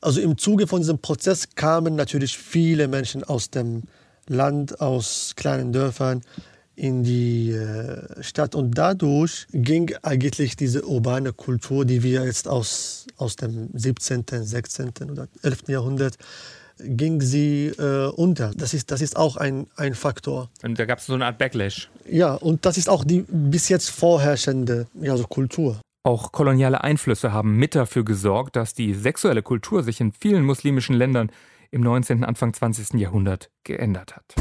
Also 0.00 0.22
im 0.22 0.38
Zuge 0.38 0.66
von 0.66 0.80
diesem 0.80 0.98
Prozess 0.98 1.50
kamen 1.56 1.94
natürlich 1.94 2.38
viele 2.38 2.88
Menschen 2.88 3.22
aus 3.22 3.50
dem 3.50 3.82
Land, 4.28 4.80
aus 4.80 5.34
kleinen 5.36 5.74
Dörfern 5.74 6.22
in 6.74 7.02
die 7.02 7.50
äh, 7.50 8.22
Stadt 8.22 8.54
und 8.54 8.78
dadurch 8.78 9.46
ging 9.52 9.94
eigentlich 10.00 10.56
diese 10.56 10.86
urbane 10.86 11.34
Kultur, 11.34 11.84
die 11.84 12.02
wir 12.02 12.24
jetzt 12.24 12.48
aus, 12.48 13.08
aus 13.18 13.36
dem 13.36 13.68
17., 13.74 14.24
16. 14.40 14.90
oder 15.10 15.28
11. 15.42 15.68
Jahrhundert 15.68 16.16
ging 16.80 17.20
sie 17.20 17.66
äh, 17.66 18.08
unter. 18.08 18.52
Das 18.56 18.74
ist, 18.74 18.90
das 18.90 19.00
ist 19.00 19.16
auch 19.16 19.36
ein, 19.36 19.66
ein 19.76 19.94
Faktor. 19.94 20.50
Und 20.62 20.78
da 20.78 20.84
gab 20.84 20.98
es 20.98 21.06
so 21.06 21.14
eine 21.14 21.26
Art 21.26 21.38
Backlash. 21.38 21.90
Ja, 22.08 22.34
und 22.34 22.64
das 22.66 22.78
ist 22.78 22.88
auch 22.88 23.04
die 23.04 23.24
bis 23.28 23.68
jetzt 23.68 23.90
vorherrschende 23.90 24.86
ja, 25.00 25.16
so 25.16 25.24
Kultur. 25.24 25.80
Auch 26.04 26.32
koloniale 26.32 26.82
Einflüsse 26.82 27.32
haben 27.32 27.56
mit 27.56 27.74
dafür 27.74 28.04
gesorgt, 28.04 28.56
dass 28.56 28.72
die 28.72 28.94
sexuelle 28.94 29.42
Kultur 29.42 29.82
sich 29.82 30.00
in 30.00 30.12
vielen 30.12 30.44
muslimischen 30.44 30.94
Ländern 30.94 31.30
im 31.70 31.82
19. 31.82 32.24
Anfang 32.24 32.54
20. 32.54 32.94
Jahrhundert 32.94 33.50
geändert 33.64 34.16
hat. 34.16 34.34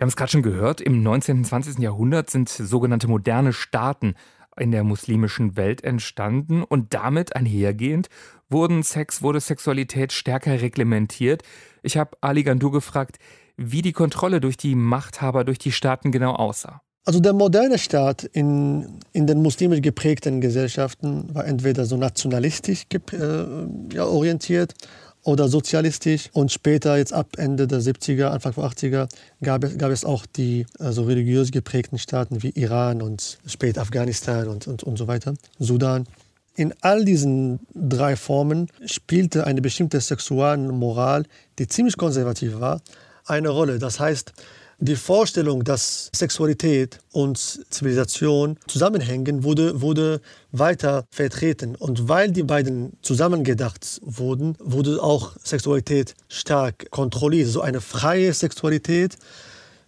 Wir 0.00 0.04
haben 0.04 0.08
es 0.08 0.16
gerade 0.16 0.32
schon 0.32 0.42
gehört, 0.42 0.80
im 0.80 1.02
19. 1.02 1.36
und 1.36 1.44
20. 1.44 1.78
Jahrhundert 1.78 2.30
sind 2.30 2.48
sogenannte 2.48 3.06
moderne 3.06 3.52
Staaten 3.52 4.14
in 4.60 4.70
der 4.70 4.84
muslimischen 4.84 5.56
Welt 5.56 5.82
entstanden 5.82 6.62
und 6.62 6.94
damit 6.94 7.34
einhergehend 7.34 8.08
wurden 8.48 8.82
Sex, 8.82 9.22
wurde 9.22 9.40
Sexualität 9.40 10.12
stärker 10.12 10.60
reglementiert. 10.60 11.42
Ich 11.82 11.96
habe 11.96 12.16
Ali 12.20 12.42
Gandur 12.42 12.72
gefragt, 12.72 13.18
wie 13.56 13.82
die 13.82 13.92
Kontrolle 13.92 14.40
durch 14.40 14.56
die 14.56 14.74
Machthaber, 14.74 15.44
durch 15.44 15.58
die 15.58 15.72
Staaten 15.72 16.12
genau 16.12 16.34
aussah. 16.34 16.82
Also 17.06 17.20
der 17.20 17.32
moderne 17.32 17.78
Staat 17.78 18.24
in, 18.24 19.00
in 19.12 19.26
den 19.26 19.40
muslimisch 19.42 19.80
geprägten 19.80 20.40
Gesellschaften 20.40 21.34
war 21.34 21.46
entweder 21.46 21.86
so 21.86 21.96
nationalistisch 21.96 22.84
äh, 22.92 23.18
ja, 23.92 24.04
orientiert 24.04 24.74
oder 25.22 25.48
sozialistisch. 25.48 26.30
Und 26.32 26.52
später, 26.52 26.96
jetzt 26.96 27.12
ab 27.12 27.28
Ende 27.36 27.66
der 27.66 27.80
70er, 27.80 28.26
Anfang 28.26 28.54
der 28.54 28.64
80er, 28.64 29.08
gab 29.42 29.64
es, 29.64 29.78
gab 29.78 29.90
es 29.90 30.04
auch 30.04 30.26
die 30.26 30.66
also 30.78 31.04
religiös 31.04 31.50
geprägten 31.50 31.98
Staaten 31.98 32.42
wie 32.42 32.50
Iran 32.50 33.02
und 33.02 33.38
später 33.46 33.82
Afghanistan 33.82 34.48
und, 34.48 34.66
und, 34.66 34.82
und 34.82 34.96
so 34.96 35.06
weiter, 35.06 35.34
Sudan. 35.58 36.06
In 36.56 36.74
all 36.80 37.04
diesen 37.04 37.60
drei 37.74 38.16
Formen 38.16 38.68
spielte 38.84 39.46
eine 39.46 39.62
bestimmte 39.62 40.00
Sexualmoral, 40.00 41.24
die 41.58 41.68
ziemlich 41.68 41.96
konservativ 41.96 42.58
war, 42.60 42.82
eine 43.24 43.48
Rolle. 43.48 43.78
Das 43.78 44.00
heißt, 44.00 44.32
die 44.80 44.96
Vorstellung, 44.96 45.62
dass 45.62 46.10
Sexualität 46.14 46.98
und 47.12 47.38
Zivilisation 47.38 48.56
zusammenhängen, 48.66 49.44
wurde, 49.44 49.80
wurde 49.82 50.20
weiter 50.52 51.04
vertreten. 51.10 51.76
Und 51.76 52.08
weil 52.08 52.30
die 52.30 52.42
beiden 52.42 52.96
zusammengedacht 53.02 54.00
wurden, 54.02 54.56
wurde 54.58 55.02
auch 55.02 55.36
Sexualität 55.44 56.14
stark 56.28 56.90
kontrolliert. 56.90 57.48
So 57.48 57.60
eine 57.60 57.82
freie 57.82 58.32
Sexualität 58.32 59.18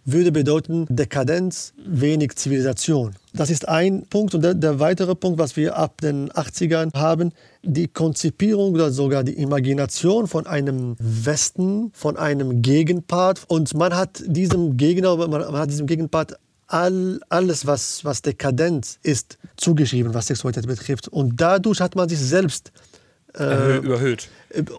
würde 0.05 0.31
bedeuten 0.31 0.85
Dekadenz, 0.89 1.73
wenig 1.77 2.35
Zivilisation. 2.35 3.15
Das 3.33 3.49
ist 3.49 3.67
ein 3.67 4.05
Punkt. 4.09 4.35
Und 4.35 4.43
der, 4.43 4.53
der, 4.53 4.79
weitere 4.79 5.15
Punkt, 5.15 5.39
was 5.39 5.55
wir 5.55 5.77
ab 5.77 6.01
den 6.01 6.29
80ern 6.29 6.93
haben, 6.93 7.31
die 7.63 7.87
Konzipierung 7.87 8.73
oder 8.73 8.91
sogar 8.91 9.23
die 9.23 9.33
Imagination 9.33 10.27
von 10.27 10.45
einem 10.45 10.95
Westen, 10.99 11.91
von 11.93 12.17
einem 12.17 12.61
Gegenpart. 12.61 13.41
Und 13.47 13.73
man 13.75 13.95
hat 13.95 14.21
diesem 14.25 14.77
Gegner, 14.77 15.15
man 15.15 15.53
hat 15.53 15.69
diesem 15.69 15.87
Gegenpart 15.87 16.37
all, 16.67 17.19
alles, 17.29 17.65
was, 17.65 18.03
was 18.03 18.21
dekadent 18.21 18.99
ist, 19.03 19.37
zugeschrieben, 19.57 20.13
was 20.13 20.27
Sexualität 20.27 20.67
betrifft. 20.67 21.07
Und 21.07 21.39
dadurch 21.39 21.79
hat 21.79 21.95
man 21.95 22.09
sich 22.09 22.19
selbst 22.19 22.71
äh, 23.37 23.77
überhöht. 23.77 24.29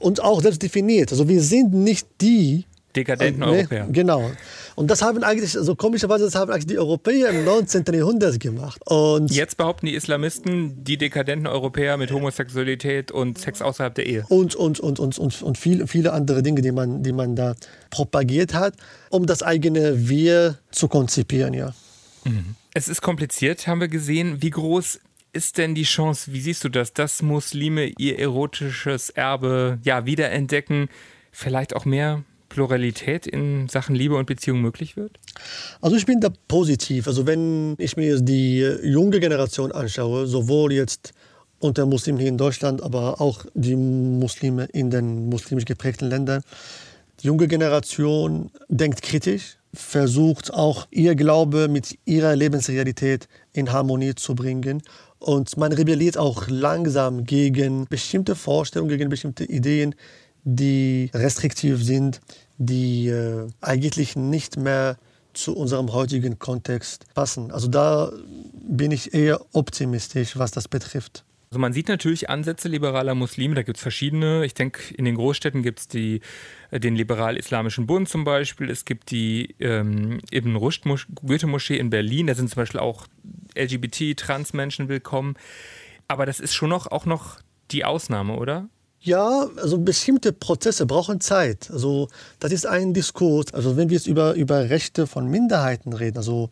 Und 0.01 0.23
auch 0.23 0.43
selbst 0.43 0.63
definiert. 0.63 1.11
Also 1.13 1.29
wir 1.29 1.43
sind 1.43 1.73
nicht 1.73 2.07
die, 2.21 2.67
dekadenten 2.97 3.43
äh, 3.43 3.47
Europäer. 3.47 3.89
Genau. 3.91 4.31
Und 4.75 4.91
das 4.91 5.03
haben 5.03 5.23
eigentlich, 5.23 5.53
so 5.53 5.61
also 5.61 5.77
komischerweise, 5.77 6.25
das 6.25 6.35
haben 6.35 6.51
eigentlich 6.51 6.67
die 6.67 6.79
Europäer 6.79 7.31
im 7.31 7.45
19. 7.45 7.85
Jahrhundert 7.93 8.41
gemacht. 8.41 8.81
Und 8.87 9.31
Jetzt 9.31 9.57
behaupten 9.57 9.87
die 9.87 9.95
Islamisten, 9.95 10.85
die 10.85 10.97
dekadenten 10.97 11.47
Europäer 11.47 11.97
mit 11.97 12.11
Homosexualität 12.13 13.13
und 13.13 13.39
Sex 13.39 13.63
außerhalb 13.63 13.95
der 13.95 14.07
Ehe. 14.07 14.25
Und, 14.29 14.55
und, 14.55 14.81
und, 14.81 14.99
und, 14.99 15.19
und, 15.19 15.43
und 15.43 15.59
viele, 15.59 15.87
viele 15.87 16.13
andere 16.13 16.43
Dinge, 16.43 16.63
die 16.63 16.73
man, 16.73 17.03
die 17.03 17.13
man 17.13 17.37
da 17.37 17.55
propagiert 17.91 18.55
hat, 18.55 18.75
um 19.11 19.27
das 19.27 19.43
eigene 19.43 20.09
Wir 20.09 20.59
zu 20.71 20.89
konzipieren, 20.89 21.55
ja. 21.55 21.75
Mhm. 22.25 22.57
Es 22.73 22.89
ist 22.89 23.03
kompliziert, 23.03 23.67
haben 23.69 23.81
wir 23.81 23.89
gesehen. 23.89 24.43
Wie 24.43 24.51
groß 24.51 24.99
ist 25.33 25.59
denn 25.59 25.75
die 25.75 25.83
Chance, 25.83 26.33
wie 26.33 26.41
siehst 26.41 26.65
du 26.65 26.69
das, 26.69 26.93
dass 26.93 27.23
Muslime 27.23 27.93
ihr 27.99 28.19
erotisches 28.19 29.11
Erbe 29.11 29.79
ja 29.83 30.07
wiederentdecken, 30.07 30.89
vielleicht 31.31 31.77
auch 31.77 31.85
mehr 31.85 32.23
Pluralität 32.55 33.27
in 33.27 33.69
Sachen 33.69 33.97
Liebe 33.97 34.15
und 34.15 34.27
Beziehung 34.27 34.61
möglich 34.61 34.97
wird? 34.97 35.19
Also 35.81 35.97
ich 35.97 36.07
bin 36.07 36.21
da 36.21 36.29
positiv. 36.47 37.09
Also 37.09 37.27
wenn 37.27 37.75
ich 37.79 37.97
mir 37.97 38.21
die 38.21 38.61
junge 38.85 39.19
Generation 39.19 39.73
anschaue, 39.73 40.29
sowohl 40.29 40.73
jetzt 40.73 41.13
unter 41.59 41.85
Muslimen 41.85 42.21
hier 42.21 42.29
in 42.29 42.39
Deutschland, 42.39 42.81
aber 42.81 43.21
auch 43.21 43.45
die 43.55 43.75
Muslime 43.75 44.69
in 44.73 44.89
den 44.89 45.29
muslimisch 45.29 45.65
geprägten 45.65 46.09
Ländern, 46.09 46.43
die 47.21 47.27
junge 47.27 47.49
Generation 47.49 48.53
denkt 48.69 49.03
kritisch, 49.03 49.57
versucht 49.73 50.55
auch 50.55 50.87
ihr 50.93 51.17
Glaube 51.17 51.67
mit 51.67 51.99
ihrer 52.05 52.37
Lebensrealität 52.37 53.27
in 53.53 53.73
Harmonie 53.73 54.15
zu 54.15 54.37
bringen. 54.37 54.81
Und 55.19 55.57
man 55.57 55.73
rebelliert 55.73 56.19
auch 56.19 56.47
langsam 56.49 57.25
gegen 57.25 57.87
bestimmte 57.89 58.37
Vorstellungen, 58.37 58.91
gegen 58.91 59.11
bestimmte 59.11 59.45
Ideen, 59.45 59.97
die 60.45 61.11
restriktiv 61.15 61.83
sind, 61.83 62.21
die 62.59 63.09
äh, 63.09 63.49
eigentlich 63.61 64.17
nicht 64.17 64.57
mehr 64.57 64.97
zu 65.33 65.57
unserem 65.57 65.93
heutigen 65.93 66.39
Kontext 66.39 67.07
passen. 67.15 67.51
Also 67.51 67.69
da 67.69 68.13
bin 68.63 68.91
ich 68.93 69.15
eher 69.15 69.41
optimistisch, 69.53 70.39
was 70.39 70.53
das 70.53 70.69
betrifft. 70.69 71.25
Also 71.51 71.61
man 71.61 71.73
sieht 71.73 71.89
natürlich 71.89 72.31
Ansätze 72.31 72.69
liberaler 72.69 73.15
Muslime, 73.15 73.55
da 73.55 73.63
gibt 73.63 73.77
es 73.77 73.83
verschiedene. 73.83 74.45
Ich 74.45 74.55
denke, 74.55 74.93
in 74.95 75.05
den 75.05 75.15
Großstädten 75.15 75.63
gibt 75.63 75.81
es 75.81 75.95
äh, 75.95 76.21
den 76.81 76.97
Liberal-Islamischen 76.97 77.87
Bund 77.87 78.09
zum 78.09 78.25
Beispiel. 78.25 78.71
Es 78.71 78.85
gibt 78.85 79.11
die 79.13 79.55
ähm, 79.61 80.19
Ibn 80.33 80.57
Rushd 80.57 80.85
Goethe-Moschee 81.15 81.77
in 81.77 81.91
Berlin. 81.91 82.27
Da 82.27 82.35
sind 82.35 82.51
zum 82.51 82.57
Beispiel 82.57 82.81
auch 82.81 83.07
LGBT, 83.57 84.17
Transmenschen 84.17 84.89
willkommen. 84.89 85.37
Aber 86.09 86.27
das 86.27 86.41
ist 86.41 86.55
schon 86.55 86.71
noch 86.71 86.89
auch 86.89 87.07
noch 87.07 87.39
die 87.71 87.85
Ausnahme, 87.85 88.35
oder? 88.35 88.69
Ja, 89.05 89.47
also 89.61 89.77
bestimmte 89.79 90.33
Prozesse 90.33 90.87
brauchen 90.87 91.21
Zeit. 91.21 91.69
Also 91.71 92.09
das 92.41 92.53
ist 92.53 92.67
ein 92.67 92.95
Diskurs. 92.95 93.53
Also 93.53 93.77
wenn 93.77 93.91
wir 93.91 93.99
jetzt 93.99 94.07
über, 94.07 94.33
über 94.33 94.71
Rechte 94.71 95.07
von 95.07 95.29
Minderheiten 95.29 95.93
reden, 95.93 96.17
also 96.17 96.49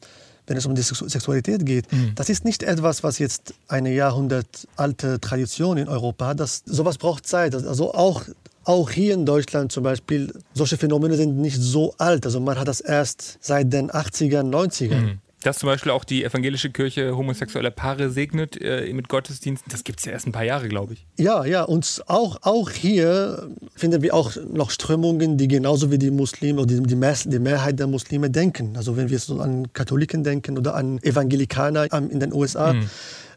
wenn 0.47 0.59
es 0.59 0.67
um 0.67 0.75
die 0.75 0.83
Sexualität 0.83 1.65
geht, 1.65 1.91
mhm. 1.91 2.13
das 2.15 2.29
ist 2.29 2.45
nicht 2.45 2.63
etwas, 2.63 3.03
was 3.03 3.19
jetzt 3.19 3.55
eine 3.69 3.95
jahrhundertalte 3.95 5.19
Tradition 5.19 5.79
in 5.79 5.89
Europa 5.89 6.27
hat. 6.27 6.41
Das, 6.41 6.63
sowas 6.67 6.99
braucht 6.99 7.27
Zeit. 7.27 7.55
Also 7.55 7.95
auch, 7.95 8.25
auch 8.65 8.91
hier 8.91 9.15
in 9.15 9.25
Deutschland 9.25 9.73
zum 9.73 9.85
Beispiel, 9.85 10.31
solche 10.53 10.77
Phänomene 10.77 11.17
sind 11.17 11.39
nicht 11.39 11.59
so 11.59 11.95
alt. 11.97 12.27
Also 12.27 12.39
man 12.39 12.59
hat 12.59 12.69
das 12.69 12.81
erst 12.81 13.39
seit 13.41 13.73
den 13.73 13.91
80ern, 13.91 14.51
90ern. 14.51 15.01
Mhm. 15.01 15.19
Dass 15.43 15.59
zum 15.59 15.69
Beispiel 15.69 15.91
auch 15.91 16.05
die 16.05 16.25
evangelische 16.25 16.71
Kirche 16.71 17.17
homosexuelle 17.17 17.71
Paare 17.71 18.11
segnet 18.11 18.61
äh, 18.61 18.93
mit 18.93 19.09
Gottesdiensten, 19.09 19.71
das 19.71 19.85
gibt 19.85 19.99
es 19.99 20.05
ja 20.05 20.13
erst 20.13 20.27
ein 20.27 20.33
paar 20.33 20.45
Jahre, 20.45 20.69
glaube 20.69 20.95
ich. 20.95 21.07
Ja, 21.19 21.45
ja, 21.45 21.63
und 21.63 22.03
auch, 22.07 22.39
auch 22.43 22.71
hier 22.71 23.51
finden 23.75 24.03
wir 24.03 24.15
auch 24.15 24.37
noch 24.51 24.71
Strömungen, 24.71 25.39
die 25.39 25.49
genauso 25.49 25.91
wie 25.91 25.99
die 25.99 26.11
Muslime 26.11 26.61
oder 26.61 26.75
die, 26.75 26.83
die, 26.83 27.31
die 27.31 27.39
Mehrheit 27.39 27.79
der 27.79 27.87
Muslime 27.87 28.31
denken. 28.31 28.77
Also 28.77 28.97
wenn 28.97 29.11
wir 29.11 29.19
so 29.19 29.41
an 29.41 29.73
Katholiken 29.73 30.25
denken 30.25 30.59
oder 30.59 30.75
an 30.75 30.99
Evangelikaner 31.03 31.93
in 31.93 32.21
den 32.21 32.33
USA. 32.33 32.73
Mhm. 32.75 32.89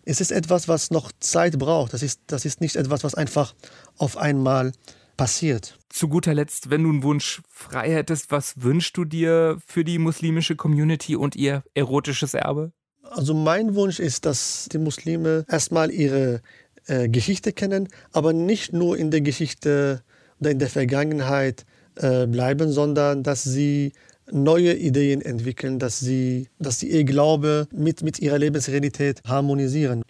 Es 0.08 0.22
ist 0.22 0.32
etwas, 0.32 0.68
was 0.68 0.92
noch 0.92 1.12
Zeit 1.20 1.58
braucht. 1.58 1.94
Das 1.94 2.04
ist, 2.04 2.22
das 2.28 2.46
ist 2.46 2.62
nicht 2.62 2.76
etwas, 2.76 3.04
was 3.04 3.16
einfach 3.16 3.56
auf 3.98 4.18
einmal 4.18 4.72
passiert. 5.18 5.78
Zu 5.90 6.08
guter 6.08 6.34
Letzt, 6.34 6.70
wenn 6.70 6.84
du 6.84 6.90
einen 6.90 7.04
Wunsch 7.04 7.42
frei 7.50 7.92
hättest, 7.92 8.32
was 8.32 8.62
wünschst 8.62 8.98
du 8.98 9.06
dir 9.06 9.58
für 9.66 9.84
die 9.84 10.00
muslimische 10.00 10.56
Community 10.56 11.16
und 11.16 11.36
ihr 11.36 11.64
erotisches 11.74 12.34
Erbe? 12.34 12.72
Also 13.04 13.34
mein 13.34 13.76
Wunsch 13.76 14.00
ist, 14.00 14.26
dass 14.26 14.68
die 14.72 14.78
Muslime 14.78 15.46
erstmal 15.48 15.92
ihre 15.92 16.42
äh, 16.88 17.08
Geschichte 17.08 17.54
kennen, 17.54 17.88
aber 18.12 18.34
nicht 18.34 18.74
nur 18.74 18.98
in 18.98 19.12
der 19.12 19.22
Geschichte 19.22 20.04
oder 20.40 20.52
in 20.52 20.60
der 20.60 20.70
Vergangenheit 20.70 21.66
äh, 21.96 22.28
bleiben, 22.28 22.72
sondern 22.72 23.24
dass 23.24 23.44
sie 23.44 23.94
neue 24.32 24.74
Ideen 24.74 25.22
entwickeln, 25.22 25.80
dass 25.80 26.00
sie, 26.00 26.50
dass 26.60 26.80
sie 26.80 26.90
ihr 26.90 27.04
Glaube 27.04 27.68
mit, 27.72 28.02
mit 28.02 28.20
ihrer 28.20 28.40
Lebensrealität 28.40 29.22
harmonisieren. 29.26 30.04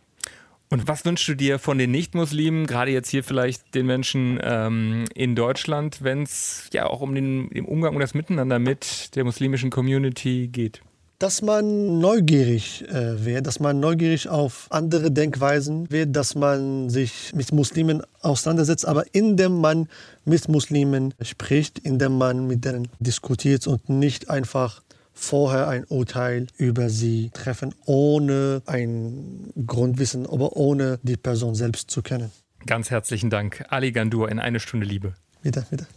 Und 0.70 0.88
was 0.88 1.06
wünschst 1.06 1.28
du 1.28 1.36
dir 1.36 1.60
von 1.60 1.78
den 1.78 1.92
Nichtmuslimen, 1.92 2.66
gerade 2.66 2.92
jetzt 2.92 3.10
hier 3.10 3.24
vielleicht 3.24 3.76
den 3.76 3.86
Menschen 3.86 4.40
ähm, 4.42 5.06
in 5.14 5.36
Deutschland, 5.36 6.04
wenn 6.04 6.24
es 6.24 6.70
ja 6.74 6.88
auch 6.88 7.02
um 7.02 7.14
den, 7.14 7.50
den 7.50 7.66
Umgang 7.66 7.94
und 7.94 8.02
das 8.02 8.14
Miteinander 8.14 8.58
mit 8.58 9.16
der 9.16 9.24
muslimischen 9.24 9.70
Community 9.70 10.48
geht? 10.52 10.82
dass 11.20 11.42
man 11.42 12.00
neugierig 12.00 12.84
äh, 12.90 13.24
wird, 13.24 13.48
dass 13.48 13.60
man 13.60 13.80
neugierig 13.80 14.28
auf 14.28 14.68
andere 14.70 15.12
Denkweisen 15.12 15.90
wird, 15.90 16.16
dass 16.16 16.36
man 16.36 16.90
sich 16.90 17.34
mit 17.34 17.52
Muslimen 17.54 18.04
auseinandersetzt, 18.22 18.86
aber 18.86 19.06
indem 19.14 19.62
man 19.62 19.88
mit 20.26 20.50
Muslimen 20.50 21.14
spricht, 21.22 21.80
indem 21.80 22.18
man 22.18 22.48
mit 22.48 22.66
denen 22.66 22.90
diskutiert 23.00 23.66
und 23.68 23.88
nicht 23.88 24.30
einfach 24.30 24.82
vorher 25.16 25.68
ein 25.68 25.86
Urteil 25.86 26.48
über 26.58 26.90
sie 26.90 27.32
treffen, 27.34 27.74
ohne 27.86 28.62
ein 28.68 29.52
Grundwissen, 29.66 30.28
aber 30.28 30.56
ohne 30.56 31.00
die 31.02 31.18
Person 31.18 31.56
selbst 31.56 31.90
zu 31.90 32.04
kennen. 32.04 32.32
Ganz 32.68 32.92
herzlichen 32.92 33.30
Dank. 33.30 33.66
Ali 33.70 33.92
Gandur 33.92 34.30
in 34.30 34.40
eine 34.40 34.60
Stunde 34.60 34.86
Liebe. 34.86 35.16
Bitte, 35.42 35.66
bitte. 35.70 35.88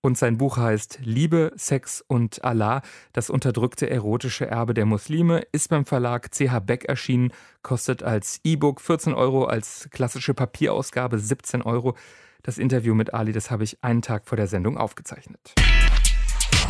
Und 0.00 0.16
sein 0.16 0.38
Buch 0.38 0.58
heißt 0.58 1.00
Liebe, 1.02 1.52
Sex 1.56 2.04
und 2.06 2.44
Allah, 2.44 2.82
das 3.12 3.30
unterdrückte 3.30 3.90
erotische 3.90 4.46
Erbe 4.46 4.72
der 4.72 4.86
Muslime, 4.86 5.42
ist 5.50 5.70
beim 5.70 5.84
Verlag 5.84 6.30
CH 6.30 6.60
Beck 6.60 6.84
erschienen, 6.84 7.32
kostet 7.62 8.04
als 8.04 8.40
E-Book 8.44 8.80
14 8.80 9.12
Euro, 9.12 9.44
als 9.44 9.88
klassische 9.90 10.34
Papierausgabe 10.34 11.18
17 11.18 11.62
Euro. 11.62 11.96
Das 12.44 12.58
Interview 12.58 12.94
mit 12.94 13.12
Ali, 13.12 13.32
das 13.32 13.50
habe 13.50 13.64
ich 13.64 13.82
einen 13.82 14.02
Tag 14.02 14.28
vor 14.28 14.36
der 14.36 14.46
Sendung 14.46 14.78
aufgezeichnet. 14.78 15.54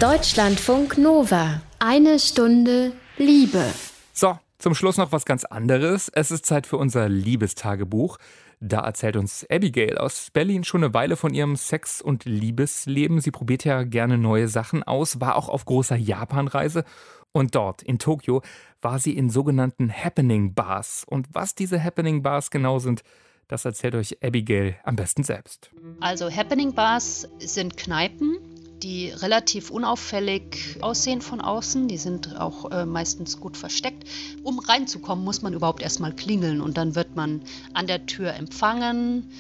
Deutschlandfunk 0.01 0.97
Nova. 0.97 1.61
Eine 1.81 2.21
Stunde 2.21 2.93
Liebe. 3.17 3.65
So, 4.13 4.39
zum 4.61 4.77
Schluss 4.77 4.97
noch 4.97 5.11
was 5.11 5.25
ganz 5.25 5.45
anderes. 5.45 6.09
Es 6.09 6.31
ist 6.31 6.47
Zeit 6.47 6.69
für 6.69 6.77
unser 6.77 7.09
Liebestagebuch. 7.09 8.19
Da 8.61 8.79
erzählt 8.83 9.17
uns 9.17 9.45
Abigail 9.51 9.99
aus 9.99 10.31
Berlin 10.33 10.63
schon 10.63 10.85
eine 10.85 10.95
Weile 10.95 11.17
von 11.17 11.35
ihrem 11.35 11.57
Sex- 11.57 12.01
und 12.01 12.27
Liebesleben. 12.27 13.21
Sie 13.21 13.33
probiert 13.33 13.65
ja 13.65 13.83
gerne 13.83 14.19
neue 14.19 14.47
Sachen 14.47 14.85
aus, 14.85 15.21
war 15.21 15.35
auch 15.35 15.49
auf 15.49 15.65
großer 15.65 15.97
Japanreise. 15.97 16.85
Und 17.33 17.57
dort, 17.57 17.83
in 17.83 17.99
Tokio, 17.99 18.43
war 18.81 19.01
sie 19.01 19.17
in 19.17 19.31
sogenannten 19.31 19.93
Happening 19.93 20.55
Bars. 20.55 21.05
Und 21.09 21.27
was 21.33 21.57
diese 21.57 21.83
Happening 21.83 22.23
Bars 22.23 22.53
genau 22.53 22.79
sind, 22.79 23.03
das 23.49 23.65
erzählt 23.65 23.97
euch 23.97 24.23
Abigail 24.23 24.77
am 24.85 24.95
besten 24.95 25.25
selbst. 25.25 25.73
Also 25.99 26.31
Happening 26.31 26.73
Bars 26.73 27.27
sind 27.39 27.77
Kneipen, 27.77 28.37
die 28.83 29.11
relativ 29.11 29.71
unauffällig 29.71 30.77
aussehen 30.81 31.21
von 31.21 31.41
außen. 31.41 31.89
Die 31.89 31.97
sind 31.97 32.39
auch 32.39 32.71
äh, 32.71 32.87
meistens 32.87 33.41
gut 33.41 33.57
versteckt. 33.57 34.05
Um 34.43 34.59
reinzukommen, 34.59 35.25
muss 35.25 35.43
man 35.43 35.55
überhaupt 35.55 35.83
erstmal 35.83 36.15
klingeln 36.15 36.61
und 36.61 36.77
dann 36.77 36.95
wird 36.95 37.17
man 37.17 37.43
an 37.75 37.87
der 37.87 38.07
Tür 38.07 38.35
empfangen. 38.35 39.31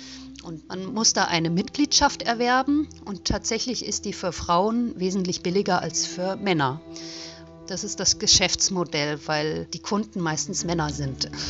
Und 0.44 0.68
man 0.68 0.94
muss 0.94 1.12
da 1.12 1.24
eine 1.24 1.50
Mitgliedschaft 1.50 2.22
erwerben 2.22 2.88
und 3.04 3.24
tatsächlich 3.24 3.84
ist 3.84 4.04
die 4.04 4.12
für 4.12 4.32
Frauen 4.32 4.98
wesentlich 4.98 5.42
billiger 5.42 5.82
als 5.82 6.06
für 6.06 6.36
Männer. 6.36 6.80
Das 7.66 7.84
ist 7.84 8.00
das 8.00 8.18
Geschäftsmodell, 8.18 9.18
weil 9.26 9.66
die 9.66 9.80
Kunden 9.80 10.20
meistens 10.20 10.64
Männer 10.64 10.90
sind. 10.90 11.30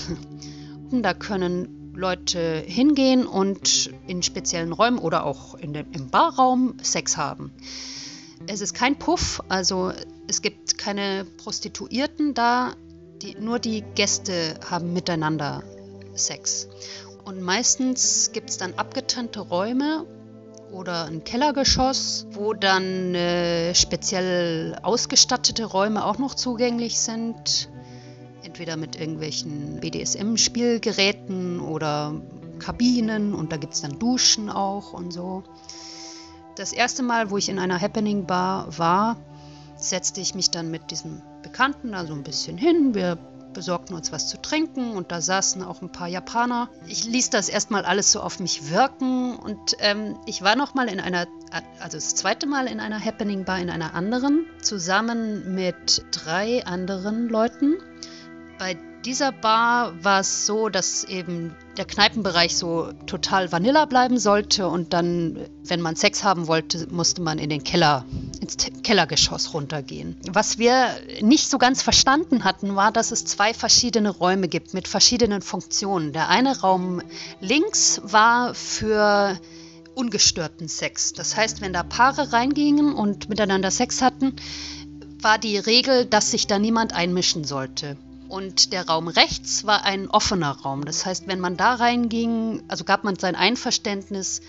Da 0.91 1.13
können 1.13 1.78
Leute 1.99 2.63
hingehen 2.65 3.27
und 3.27 3.91
in 4.07 4.23
speziellen 4.23 4.73
Räumen 4.73 4.99
oder 4.99 5.27
auch 5.27 5.57
in 5.57 5.73
dem, 5.73 5.87
im 5.91 6.11
Barraum 6.11 6.77
Sex 6.81 7.17
haben. 7.17 7.53
Es 8.47 8.61
ist 8.61 8.73
kein 8.73 9.01
Puff, 9.01 9.43
also 9.49 9.93
es 10.29 10.41
gibt 10.41 10.79
keine 10.79 11.27
Prostituierten 11.43 12.35
da, 12.35 12.75
die, 13.21 13.35
nur 13.35 13.59
die 13.59 13.83
Gäste 13.97 14.61
haben 14.71 14.93
miteinander 14.93 15.65
Sex. 16.15 16.69
Und 17.25 17.43
meistens 17.43 18.31
gibt 18.33 18.51
es 18.51 18.59
dann 18.59 18.75
abgetrennte 18.75 19.41
Räume 19.41 20.07
oder 20.71 21.07
ein 21.07 21.25
Kellergeschoss, 21.25 22.29
wo 22.31 22.55
dann 22.55 23.17
äh, 23.17 23.75
speziell 23.75 24.79
ausgestattete 24.83 25.65
Räume 25.65 26.05
auch 26.05 26.19
noch 26.19 26.37
zugänglich 26.37 27.01
sind 27.01 27.69
entweder 28.43 28.77
mit 28.77 28.97
irgendwelchen 28.97 29.81
BDSM-Spielgeräten 29.81 31.61
oder 31.61 32.21
Kabinen 32.59 33.35
und 33.35 33.53
da 33.53 33.57
gibt 33.57 33.75
es 33.75 33.81
dann 33.81 33.99
Duschen 33.99 34.51
auch 34.51 34.93
und 34.93 35.13
so. 35.13 35.45
Das 36.57 36.73
erste 36.73 37.03
Mal, 37.03 37.31
wo 37.31 37.39
ich 37.39 37.49
in 37.49 37.59
einer 37.59 37.81
Happening 37.81 38.27
Bar 38.27 38.79
war, 38.79 39.17
setzte 39.77 40.21
ich 40.21 40.35
mich 40.35 40.51
dann 40.51 40.71
mit 40.71 40.91
diesem 40.91 41.23
Bekannten 41.43 41.93
da 41.93 42.05
so 42.05 42.13
ein 42.15 42.25
bisschen 42.25 42.59
hin. 42.59 42.95
Wir 42.95 43.17
besorgten 43.53 43.97
uns 43.97 44.13
was 44.13 44.29
zu 44.29 44.41
trinken 44.41 44.93
und 44.93 45.11
da 45.11 45.21
saßen 45.21 45.63
auch 45.63 45.83
ein 45.83 45.91
paar 45.91 46.09
Japaner. 46.09 46.69
Ich 46.87 47.05
ließ 47.05 47.31
das 47.31 47.49
erstmal 47.49 47.85
alles 47.85 48.13
so 48.13 48.21
auf 48.21 48.41
mich 48.41 48.71
wirken 48.71 49.37
und 49.37 49.77
ähm, 49.81 50.17
ich 50.27 50.43
war 50.43 50.57
noch 50.57 50.75
mal 50.75 50.89
in 50.89 51.01
einer, 51.01 51.27
also 51.81 51.97
das 51.97 52.15
zweite 52.15 52.47
Mal 52.47 52.67
in 52.67 52.81
einer 52.81 53.03
Happening 53.05 53.45
Bar 53.45 53.59
in 53.59 53.71
einer 53.71 53.95
anderen, 53.95 54.47
zusammen 54.63 55.55
mit 55.55 56.05
drei 56.11 56.65
anderen 56.67 57.29
Leuten. 57.29 57.77
Bei 58.59 58.77
dieser 59.05 59.31
Bar 59.31 59.93
war 60.03 60.21
es 60.21 60.45
so, 60.45 60.69
dass 60.69 61.05
eben 61.05 61.55
der 61.77 61.85
Kneipenbereich 61.85 62.57
so 62.57 62.93
total 63.07 63.53
Vanilla 63.53 63.85
bleiben 63.85 64.19
sollte 64.19 64.67
und 64.67 64.93
dann, 64.93 65.39
wenn 65.65 65.81
man 65.81 65.95
Sex 65.95 66.25
haben 66.25 66.49
wollte, 66.49 66.89
musste 66.91 67.23
man 67.23 67.39
in 67.39 67.49
den 67.49 67.63
Keller, 67.63 68.05
ins 68.41 68.57
Kellergeschoss 68.83 69.55
runtergehen. 69.55 70.17
Was 70.33 70.59
wir 70.59 70.89
nicht 71.21 71.49
so 71.49 71.59
ganz 71.59 71.83
verstanden 71.83 72.43
hatten, 72.43 72.75
war, 72.75 72.91
dass 72.91 73.13
es 73.13 73.25
zwei 73.25 73.55
verschiedene 73.55 74.11
Räume 74.11 74.49
gibt 74.49 74.75
mit 74.75 74.89
verschiedenen 74.89 75.43
Funktionen. 75.43 76.13
Der 76.13 76.29
eine 76.29 76.61
Raum 76.61 77.01
links 77.41 78.01
war 78.03 78.55
für 78.55 79.39
ungestörten 79.95 80.69
Sex. 80.69 81.13
Das 81.13 81.37
heißt, 81.37 81.61
wenn 81.61 81.73
da 81.73 81.85
Paare 81.85 82.33
reingingen 82.33 82.93
und 82.93 83.29
miteinander 83.29 83.71
Sex 83.71 84.03
hatten, 84.03 84.35
war 85.21 85.39
die 85.39 85.59
Regel, 85.59 86.05
dass 86.05 86.33
sich 86.33 86.47
da 86.47 86.59
niemand 86.59 86.93
einmischen 86.93 87.45
sollte. 87.45 87.97
Und 88.29 88.73
der 88.73 88.87
Raum 88.87 89.09
rechts 89.09 89.65
war 89.65 89.85
ein 89.85 90.09
offener 90.09 90.51
Raum. 90.51 90.85
Das 90.85 91.07
heißt, 91.07 91.27
wenn 91.27 91.41
man 91.41 91.57
da 91.57 91.75
reinging, 91.75 92.63
also 92.69 92.85
gab 92.85 93.05
man 93.05 93.19
sein 93.19 93.35
Einverständnis, 93.35 94.41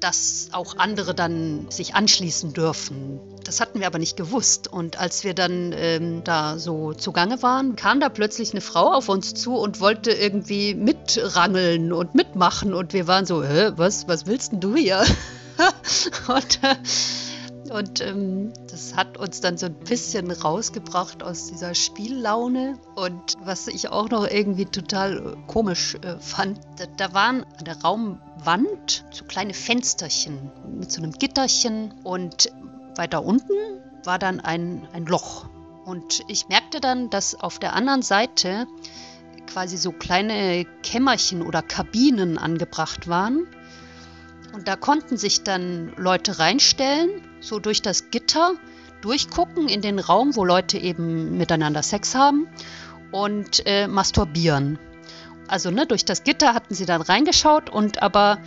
dass 0.00 0.48
auch 0.52 0.78
andere 0.78 1.14
dann 1.14 1.66
sich 1.70 1.94
anschließen 1.94 2.52
dürfen. 2.52 3.20
Das 3.44 3.60
hatten 3.60 3.80
wir 3.80 3.86
aber 3.86 3.98
nicht 3.98 4.16
gewusst. 4.16 4.66
Und 4.66 4.98
als 4.98 5.24
wir 5.24 5.34
dann 5.34 5.72
ähm, 5.76 6.24
da 6.24 6.58
so 6.58 6.94
zugange 6.94 7.42
waren, 7.42 7.76
kam 7.76 8.00
da 8.00 8.08
plötzlich 8.08 8.52
eine 8.52 8.62
Frau 8.62 8.92
auf 8.92 9.08
uns 9.08 9.34
zu 9.34 9.54
und 9.56 9.80
wollte 9.80 10.10
irgendwie 10.10 10.74
mitrangeln 10.74 11.92
und 11.92 12.14
mitmachen. 12.14 12.74
Und 12.74 12.92
wir 12.92 13.06
waren 13.06 13.26
so, 13.26 13.44
Hä, 13.44 13.72
was, 13.76 14.08
was 14.08 14.26
willst 14.26 14.52
denn 14.52 14.60
du 14.60 14.74
hier? 14.74 15.04
und 16.28 16.62
äh, 16.62 16.76
und 17.70 18.00
ähm, 18.00 18.52
das 18.68 18.96
hat 18.96 19.16
uns 19.16 19.40
dann 19.40 19.56
so 19.56 19.66
ein 19.66 19.74
bisschen 19.74 20.30
rausgebracht 20.30 21.22
aus 21.22 21.46
dieser 21.46 21.74
Spiellaune. 21.74 22.78
Und 22.96 23.36
was 23.44 23.68
ich 23.68 23.88
auch 23.88 24.10
noch 24.10 24.26
irgendwie 24.26 24.66
total 24.66 25.18
äh, 25.18 25.36
komisch 25.46 25.94
äh, 26.02 26.18
fand, 26.18 26.60
da, 26.78 26.86
da, 26.96 27.14
waren 27.14 27.44
an 27.58 27.64
der 27.64 27.80
Raumwand 27.80 29.04
so 29.10 29.24
kleine 29.24 29.54
Fensterchen 29.54 30.50
mit 30.78 30.90
so 30.90 31.00
einem 31.00 31.12
Gitterchen. 31.12 31.94
Und 32.02 32.52
weiter 32.96 33.24
unten 33.24 33.52
war 34.04 34.18
dann 34.18 34.40
ein, 34.40 34.88
ein 34.92 35.06
Loch. 35.06 35.46
Und 35.84 36.22
ich 36.28 36.48
merkte 36.48 36.80
dann, 36.80 37.08
dass 37.08 37.34
auf 37.34 37.58
der 37.58 37.74
anderen 37.74 38.02
Seite 38.02 38.66
quasi 39.46 39.76
so 39.76 39.92
kleine 39.92 40.64
Kämmerchen 40.82 41.42
oder 41.42 41.62
Kabinen 41.62 42.38
angebracht 42.38 43.08
waren. 43.08 43.46
Und 44.52 44.68
da 44.68 44.76
konnten 44.76 45.16
sich 45.16 45.42
dann 45.42 45.92
Leute 45.96 46.38
reinstellen 46.38 47.22
so 47.40 47.58
durch 47.58 47.82
das 47.82 48.10
Gitter 48.10 48.52
durchgucken 49.00 49.68
in 49.68 49.80
den 49.80 49.98
Raum, 49.98 50.36
wo 50.36 50.44
Leute 50.44 50.78
eben 50.78 51.36
miteinander 51.38 51.82
Sex 51.82 52.14
haben 52.14 52.48
und 53.12 53.62
äh, 53.66 53.86
masturbieren. 53.86 54.78
Also 55.48 55.70
ne, 55.70 55.86
durch 55.86 56.04
das 56.04 56.22
Gitter 56.22 56.54
hatten 56.54 56.74
sie 56.74 56.86
dann 56.86 57.02
reingeschaut 57.02 57.70
und 57.70 58.02
aber 58.02 58.38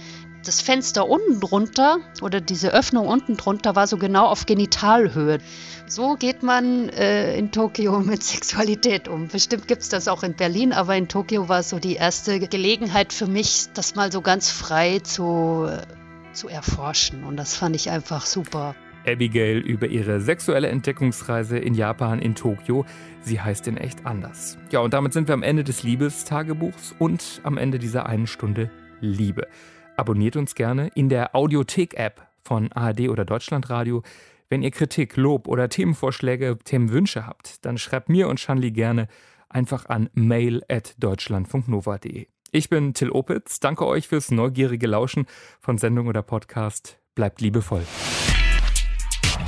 das 0.43 0.61
Fenster 0.61 1.07
unten 1.07 1.39
drunter 1.39 1.99
oder 2.21 2.41
diese 2.41 2.73
Öffnung 2.73 3.07
unten 3.07 3.37
drunter 3.37 3.75
war 3.75 3.87
so 3.87 3.97
genau 3.97 4.25
auf 4.25 4.45
Genitalhöhe. 4.45 5.39
So 5.87 6.15
geht 6.15 6.43
man 6.43 6.89
äh, 6.89 7.37
in 7.37 7.51
Tokio 7.51 7.99
mit 8.05 8.23
Sexualität 8.23 9.07
um. 9.07 9.27
Bestimmt 9.27 9.67
gibt 9.67 9.81
es 9.81 9.89
das 9.89 10.07
auch 10.07 10.23
in 10.23 10.35
Berlin, 10.35 10.73
aber 10.73 10.95
in 10.95 11.07
Tokio 11.07 11.49
war 11.49 11.59
es 11.59 11.69
so 11.69 11.79
die 11.79 11.95
erste 11.95 12.39
Gelegenheit 12.39 13.13
für 13.13 13.27
mich, 13.27 13.67
das 13.73 13.95
mal 13.95 14.11
so 14.11 14.21
ganz 14.21 14.51
frei 14.51 14.99
zu, 14.99 15.67
äh, 15.69 16.33
zu 16.33 16.49
erforschen. 16.49 17.23
Und 17.23 17.37
das 17.37 17.55
fand 17.55 17.75
ich 17.75 17.89
einfach 17.89 18.25
super. 18.25 18.75
Abigail 19.05 19.57
über 19.57 19.87
ihre 19.87 20.21
sexuelle 20.21 20.69
Entdeckungsreise 20.69 21.57
in 21.57 21.73
Japan 21.73 22.19
in 22.19 22.35
Tokio. 22.35 22.85
Sie 23.21 23.41
heißt 23.41 23.67
in 23.67 23.77
echt 23.77 24.05
anders. 24.05 24.57
Ja, 24.71 24.79
und 24.79 24.93
damit 24.93 25.13
sind 25.13 25.27
wir 25.27 25.33
am 25.33 25.43
Ende 25.43 25.63
des 25.63 25.83
Liebestagebuchs 25.83 26.95
und 26.99 27.41
am 27.43 27.57
Ende 27.57 27.79
dieser 27.79 28.05
einen 28.05 28.27
Stunde 28.27 28.69
Liebe. 29.01 29.47
Abonniert 29.95 30.35
uns 30.35 30.55
gerne 30.55 30.89
in 30.95 31.09
der 31.09 31.35
Audiothek-App 31.35 32.27
von 32.43 32.71
ARD 32.71 33.09
oder 33.09 33.25
Deutschlandradio. 33.25 34.03
Wenn 34.49 34.63
ihr 34.63 34.71
Kritik, 34.71 35.15
Lob 35.17 35.47
oder 35.47 35.69
Themenvorschläge, 35.69 36.57
Themenwünsche 36.63 37.25
habt, 37.25 37.65
dann 37.65 37.77
schreibt 37.77 38.09
mir 38.09 38.27
und 38.27 38.39
Shanli 38.39 38.71
gerne 38.71 39.07
einfach 39.49 39.85
an 39.87 40.09
mail 40.13 40.63
at 40.69 40.95
deutschlandfunknova.de. 40.97 42.27
Ich 42.51 42.69
bin 42.69 42.93
Till 42.93 43.09
Opitz. 43.09 43.59
Danke 43.59 43.85
euch 43.87 44.07
fürs 44.07 44.29
neugierige 44.29 44.87
Lauschen 44.87 45.25
von 45.59 45.77
Sendung 45.77 46.07
oder 46.07 46.21
Podcast. 46.21 46.99
Bleibt 47.15 47.41
liebevoll. 47.41 47.83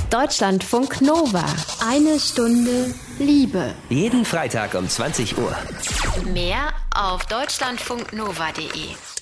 Deutschlandfunk 0.10 1.02
Nova. 1.02 1.46
Eine 1.88 2.20
Stunde 2.20 2.94
Liebe. 3.20 3.74
Jeden 3.90 4.26
Freitag 4.26 4.76
um 4.76 4.88
20 4.88 5.38
Uhr. 5.38 5.56
Mehr 6.34 6.74
auf 6.96 7.26
deutschlandfunknova.de. 7.26 9.15